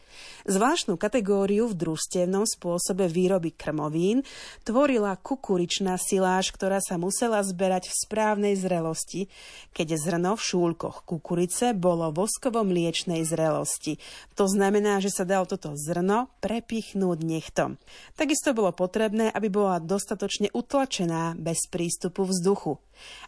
Zvláštnu 0.45 1.01
kategóriu 1.01 1.65
v 1.65 1.73
družstevnom 1.73 2.45
spôsobe 2.45 3.09
výroby 3.09 3.49
krmovín 3.49 4.21
tvorila 4.61 5.17
kukuričná 5.17 5.97
siláž, 5.97 6.53
ktorá 6.53 6.77
sa 6.85 7.01
musela 7.01 7.41
zberať 7.41 7.89
v 7.89 7.97
správnej 8.05 8.53
zrelosti, 8.53 9.25
keď 9.73 9.97
zrno 9.97 10.37
v 10.37 10.45
šúlkoch 10.45 11.01
kukurice 11.01 11.73
bolo 11.73 12.13
voskovo 12.13 12.61
mliečnej 12.61 13.25
zrelosti. 13.25 13.97
To 14.37 14.45
znamená, 14.45 15.01
že 15.01 15.09
sa 15.09 15.25
dalo 15.25 15.49
toto 15.49 15.73
zrno 15.73 16.29
prepichnúť 16.45 17.25
nechtom. 17.25 17.81
Takisto 18.13 18.53
bolo 18.53 18.69
potrebné, 18.69 19.33
aby 19.33 19.49
bola 19.49 19.81
dostatočne 19.81 20.53
utlačená 20.53 21.33
bez 21.41 21.65
prístupu 21.73 22.21
vzduchu. 22.21 22.84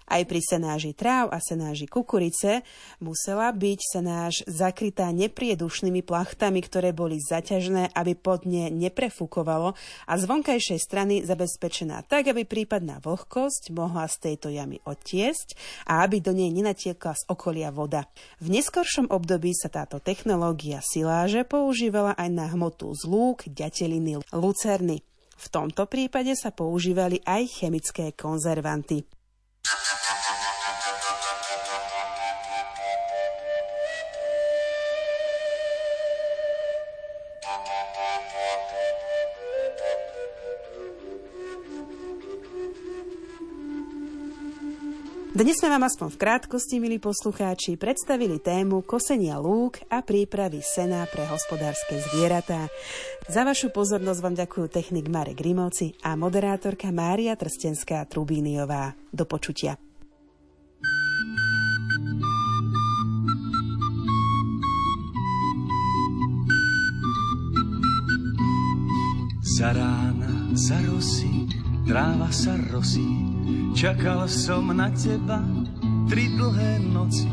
Aj 0.07 0.23
pri 0.23 0.39
senáži 0.39 0.95
tráv 0.95 1.29
a 1.35 1.43
senáži 1.43 1.85
kukurice 1.85 2.63
musela 3.03 3.51
byť 3.51 3.79
senáž 3.83 4.47
zakrytá 4.47 5.11
nepriedušnými 5.11 5.99
plachtami, 6.01 6.63
ktoré 6.63 6.95
boli 6.95 7.19
zaťažné, 7.19 7.91
aby 7.91 8.13
pod 8.15 8.47
ne 8.47 8.71
neprefúkovalo 8.71 9.75
a 10.07 10.13
z 10.15 10.23
vonkajšej 10.23 10.79
strany 10.79 11.15
zabezpečená 11.27 12.07
tak, 12.07 12.31
aby 12.31 12.47
prípadná 12.47 13.03
vlhkosť 13.03 13.75
mohla 13.75 14.07
z 14.07 14.15
tejto 14.31 14.47
jamy 14.47 14.79
odtiesť 14.87 15.59
a 15.91 16.07
aby 16.07 16.23
do 16.23 16.31
nej 16.31 16.49
nenatiekla 16.55 17.13
z 17.19 17.23
okolia 17.27 17.69
voda. 17.75 18.07
V 18.39 18.47
neskoršom 18.53 19.11
období 19.11 19.51
sa 19.51 19.67
táto 19.67 19.99
technológia 19.99 20.79
siláže 20.79 21.43
používala 21.43 22.15
aj 22.15 22.29
na 22.31 22.47
hmotu 22.47 22.95
z 22.95 23.03
lúk, 23.03 23.43
ďateliny, 23.51 24.23
lucerny. 24.31 25.03
V 25.37 25.47
tomto 25.53 25.85
prípade 25.85 26.33
sa 26.33 26.49
používali 26.49 27.21
aj 27.21 27.61
chemické 27.61 28.09
konzervanty. 28.17 29.05
Dnes 45.37 45.61
sme 45.61 45.69
vám 45.69 45.85
aspoň 45.85 46.17
v 46.17 46.17
krátkosti, 46.17 46.81
milí 46.81 46.97
poslucháči, 46.97 47.77
predstavili 47.77 48.41
tému 48.41 48.81
kosenia 48.81 49.37
lúk 49.37 49.77
a 49.85 50.01
prípravy 50.01 50.65
sena 50.65 51.05
pre 51.05 51.29
hospodárske 51.29 52.01
zvieratá. 52.09 52.65
Za 53.29 53.45
vašu 53.45 53.69
pozornosť 53.69 54.17
vám 54.17 54.33
ďakujú 54.33 54.65
technik 54.65 55.05
Marek 55.13 55.37
Grimovci 55.37 55.93
a 56.01 56.17
moderátorka 56.17 56.89
Mária 56.89 57.37
Trstenská 57.37 58.01
Trubíniová. 58.09 58.97
Do 59.13 59.29
počutia. 59.29 59.77
Za 69.45 69.69
rána, 69.69 70.57
za 70.57 70.81
rosy, 70.89 71.45
tráva 71.85 72.33
sa 72.33 72.57
rosí, 72.73 73.26
Čakal 73.77 74.25
som 74.25 74.73
na 74.73 74.89
teba 74.89 75.37
tri 76.09 76.33
dlhé 76.33 76.81
noci, 76.81 77.29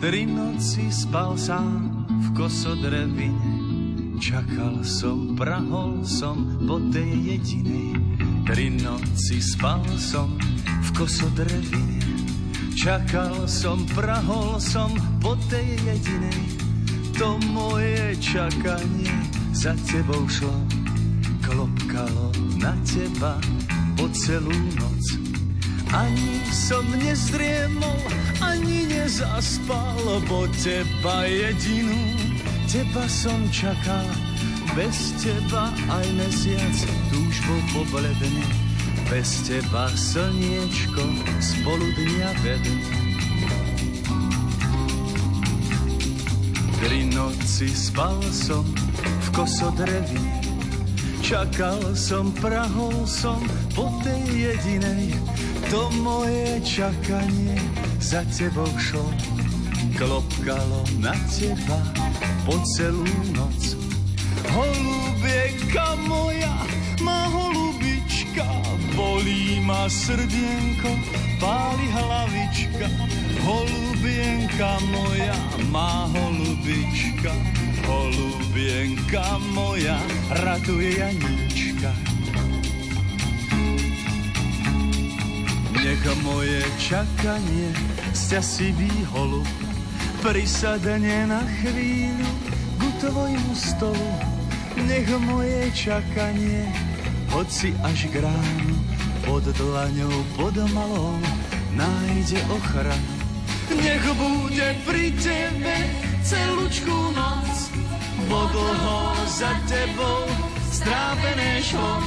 tri 0.00 0.24
noci 0.24 0.88
spal 0.88 1.36
sám 1.36 2.08
v 2.08 2.26
kosodrevine. 2.32 3.52
Čakal 4.16 4.80
som, 4.80 5.36
prahol 5.36 6.00
som 6.08 6.56
po 6.64 6.80
tej 6.88 7.36
jedinej, 7.36 8.00
tri 8.48 8.72
noci 8.72 9.44
spal 9.44 9.84
som 10.00 10.32
v 10.64 10.88
kosodrevine. 10.96 12.00
Čakal 12.72 13.44
som, 13.44 13.84
prahol 13.92 14.56
som 14.56 14.88
po 15.20 15.36
tej 15.52 15.68
jedinej, 15.84 16.64
to 17.12 17.36
moje 17.52 18.16
čakanie 18.24 19.12
za 19.52 19.76
tebou 19.84 20.24
šlo, 20.32 20.56
klopkalo 21.44 22.32
na 22.56 22.72
teba 22.88 23.36
po 24.00 24.08
celú 24.16 24.56
noc 24.80 25.33
ani 25.94 26.42
som 26.50 26.84
nezdriemol, 26.98 28.02
ani 28.42 28.86
nezaspal, 28.90 30.20
bo 30.28 30.46
teba 30.58 31.22
jedinú, 31.30 32.02
teba 32.66 33.06
som 33.06 33.38
čakal. 33.54 34.06
Bez 34.74 35.14
teba 35.22 35.70
aj 35.70 36.06
mesiac 36.18 36.76
túžbo 37.14 37.54
pobledne, 37.70 38.42
bez 39.06 39.46
teba 39.46 39.86
slniečko 39.94 41.04
spolu 41.38 41.86
dňa 41.94 42.30
vedne. 42.42 42.78
Tri 46.82 47.06
noci 47.06 47.70
spal 47.70 48.18
som 48.34 48.66
v 48.98 49.28
kosodrevi, 49.30 50.43
čakal 51.24 51.80
som, 51.96 52.28
prahol 52.36 53.08
som 53.08 53.40
po 53.72 53.88
tej 54.04 54.52
jedinej, 54.52 55.16
to 55.72 55.88
moje 56.04 56.60
čakanie 56.60 57.56
za 57.96 58.20
tebou 58.28 58.68
šlo, 58.76 59.08
klopkalo 59.96 60.84
na 61.00 61.16
teba 61.32 61.80
po 62.44 62.60
celú 62.76 63.08
noc. 63.32 63.72
Holubieka 64.52 65.96
moja, 66.04 66.52
má 67.00 67.32
holubička, 67.32 68.44
bolí 68.92 69.64
ma 69.64 69.88
srdienko, 69.88 70.92
páli 71.40 71.88
hlavička. 71.88 72.86
Holubienka 73.48 74.76
moja, 74.92 75.36
má 75.72 76.04
holubička, 76.12 77.32
holubienka 77.86 79.38
moja, 79.52 80.00
ratuje 80.44 80.98
Janíčka. 80.98 81.92
Nech 85.84 86.04
moje 86.24 86.64
čakanie 86.80 87.68
sťa 88.16 88.40
si 88.40 88.72
holub 89.12 89.44
prisadne 90.24 91.28
na 91.28 91.44
chvíľu 91.60 92.30
ku 92.80 92.88
tvojmu 93.04 93.52
stolu. 93.52 94.10
Nech 94.88 95.06
moje 95.28 95.68
čakanie, 95.76 96.64
hoci 97.28 97.76
až 97.84 98.08
k 98.08 98.24
ránu, 98.24 98.76
pod 99.28 99.44
dlaňou, 99.44 100.16
pod 100.40 100.56
malou, 100.72 101.20
nájde 101.76 102.40
ochranu. 102.48 103.12
Nech 103.76 104.04
bude 104.16 104.68
pri 104.88 105.12
tebe 105.20 105.76
celúčku 106.24 106.96
noc, 107.12 107.63
bo 108.28 108.46
dlho 108.52 109.00
za 109.26 109.52
tebou 109.68 110.24
strápené 110.72 111.62
šlo. 111.62 112.02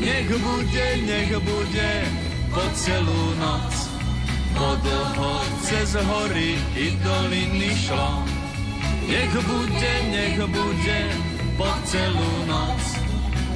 Nech 0.00 0.28
bude, 0.28 0.86
nech 1.06 1.32
bude 1.38 1.92
po 2.50 2.64
celú 2.74 3.22
noc. 3.38 3.74
Po 4.54 4.78
dlho 4.82 5.34
cez 5.62 5.94
hory 5.98 6.58
i 6.76 6.94
doliny 7.02 7.70
šlo. 7.74 8.22
Nech 9.06 9.34
bude, 9.34 9.94
nech 10.10 10.38
bude 10.38 11.00
po 11.58 11.70
celú 11.84 12.30
noc. 12.46 12.82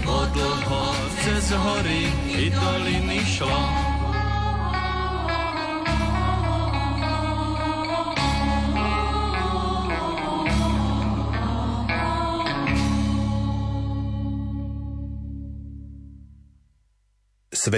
Po 0.03 0.25
dlho 0.35 0.85
cez 1.23 1.53
hory 1.53 2.11
i 2.33 2.51
doliny 2.51 3.21
šlo. 3.27 3.98